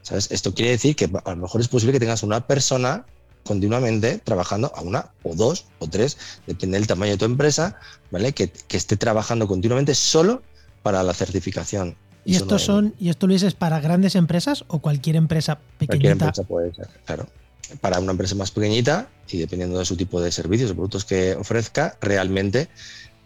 [0.01, 0.31] ¿Sabes?
[0.31, 3.05] Esto quiere decir que a lo mejor es posible que tengas una persona
[3.49, 7.79] continuamente trabajando a una o dos o tres, depende del tamaño de tu empresa,
[8.11, 8.31] ¿vale?
[8.33, 10.43] Que, que esté trabajando continuamente solo
[10.83, 11.95] para la certificación.
[12.25, 12.59] ¿Y 9000.
[12.59, 16.25] son, y esto Luis es para grandes empresas o cualquier empresa Cualquier pequeñita?
[16.25, 17.27] empresa puede ser, claro.
[17.81, 21.33] Para una empresa más pequeñita y dependiendo de su tipo de servicios o productos que
[21.35, 22.67] ofrezca, realmente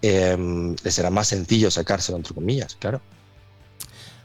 [0.01, 0.37] eh,
[0.81, 3.01] le será más sencillo sacárselo, entre comillas, claro.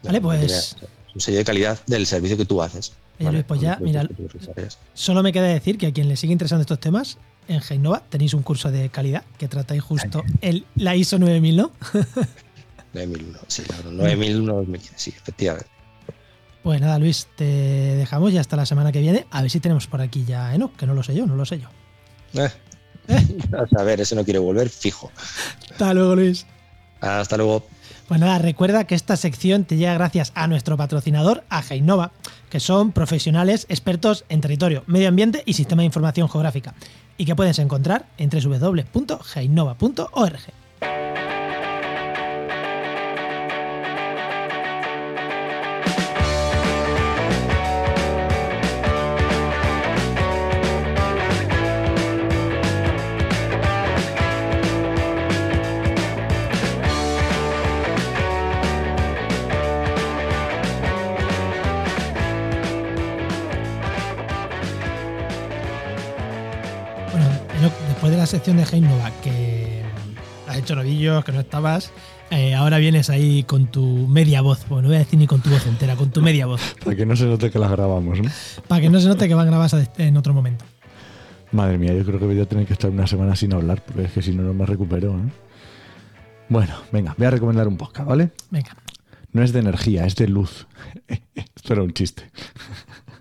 [0.05, 2.93] Vale, pues- Es un sello de calidad del servicio que tú haces.
[3.21, 4.09] Oye, Luis, pues ya, mira.
[4.95, 8.35] Solo me queda decir que a quien le sigue interesando estos temas, en Genova tenéis
[8.35, 11.73] un curso de calidad que tratáis justo el, la ISO 9000, ¿no?
[12.95, 15.69] 9001, sí, claro, 9001, 2015, sí, efectivamente.
[16.63, 19.27] Pues nada, Luis, te dejamos ya hasta la semana que viene.
[19.31, 21.45] A ver si tenemos por aquí ya Enoch, que no lo sé yo, no lo
[21.45, 21.69] sé yo.
[22.35, 22.51] Eh.
[23.79, 25.11] A ver, ese no quiere volver, fijo.
[25.71, 26.47] Hasta luego, Luis.
[27.01, 27.67] Hasta luego.
[28.07, 32.13] Pues nada, recuerda que esta sección te llega gracias a nuestro patrocinador, a Heinova,
[32.49, 36.75] que son profesionales expertos en territorio, medio ambiente y sistema de información geográfica,
[37.17, 39.19] y que puedes encontrar en www.heinova.org.
[68.29, 69.83] de sección de Heinova, que
[70.47, 71.93] has hecho novillos, que no estabas,
[72.31, 74.69] eh, ahora vienes ahí con tu media voz.
[74.69, 76.61] Bueno, no voy a decir ni con tu voz entera, con tu media voz.
[76.85, 78.31] Para que no se note que las grabamos, ¿no?
[78.67, 80.67] Para que no se note que van grabadas en otro momento.
[81.53, 84.05] Madre mía, yo creo que voy a tener que estar una semana sin hablar, porque
[84.05, 85.15] es que si no, no me recupero.
[85.15, 85.33] ¿eh?
[86.51, 88.33] Bueno, venga, voy a recomendar un podcast, ¿vale?
[88.51, 88.77] Venga.
[89.33, 90.67] No es de energía, es de luz.
[91.35, 92.31] Esto era un chiste.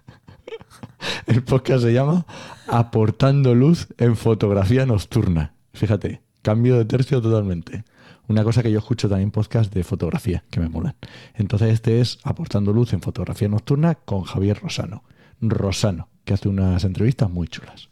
[1.27, 2.25] El podcast se llama
[2.67, 5.53] Aportando luz en fotografía nocturna.
[5.73, 7.83] Fíjate, cambio de tercio totalmente.
[8.27, 10.95] Una cosa que yo escucho también podcast de fotografía, que me molan.
[11.35, 15.03] Entonces este es Aportando luz en fotografía nocturna con Javier Rosano.
[15.39, 17.89] Rosano, que hace unas entrevistas muy chulas.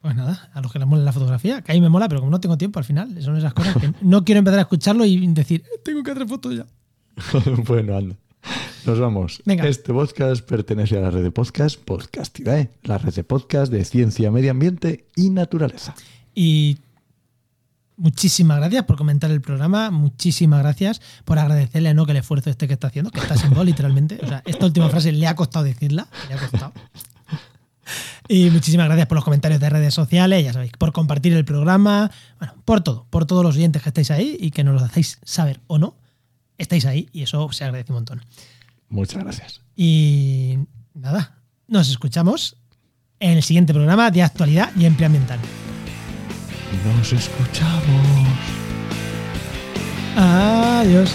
[0.00, 2.20] Pues nada, a los que les mola la fotografía, que a mí me mola, pero
[2.20, 5.04] como no tengo tiempo al final, son esas cosas que no quiero empezar a escucharlo
[5.04, 6.66] y decir, "Eh, tengo que hacer fotos ya.
[7.66, 8.16] bueno, anda.
[8.86, 9.42] Nos vamos.
[9.44, 9.66] Venga.
[9.66, 14.30] Este podcast pertenece a la red de podcast Podcastidae, la red de podcast de ciencia,
[14.30, 15.94] medio ambiente y naturaleza.
[16.34, 16.78] Y
[17.96, 22.50] muchísimas gracias por comentar el programa, muchísimas gracias por agradecerle a no que el esfuerzo
[22.50, 24.18] este que está haciendo, que está sin voz literalmente.
[24.22, 26.72] O sea, esta última frase le ha costado decirla, le ha costado.
[28.28, 32.10] Y muchísimas gracias por los comentarios de redes sociales, ya sabéis, por compartir el programa,
[32.38, 35.18] bueno, por todo, por todos los oyentes que estáis ahí y que nos lo hacéis
[35.24, 35.94] saber o no,
[36.58, 38.22] estáis ahí y eso se agradece un montón.
[38.88, 39.60] Muchas gracias.
[39.76, 40.58] Y
[40.94, 42.56] nada, nos escuchamos
[43.20, 45.40] en el siguiente programa de actualidad y empleo ambiental.
[46.96, 48.28] Nos escuchamos.
[50.16, 51.14] Adiós.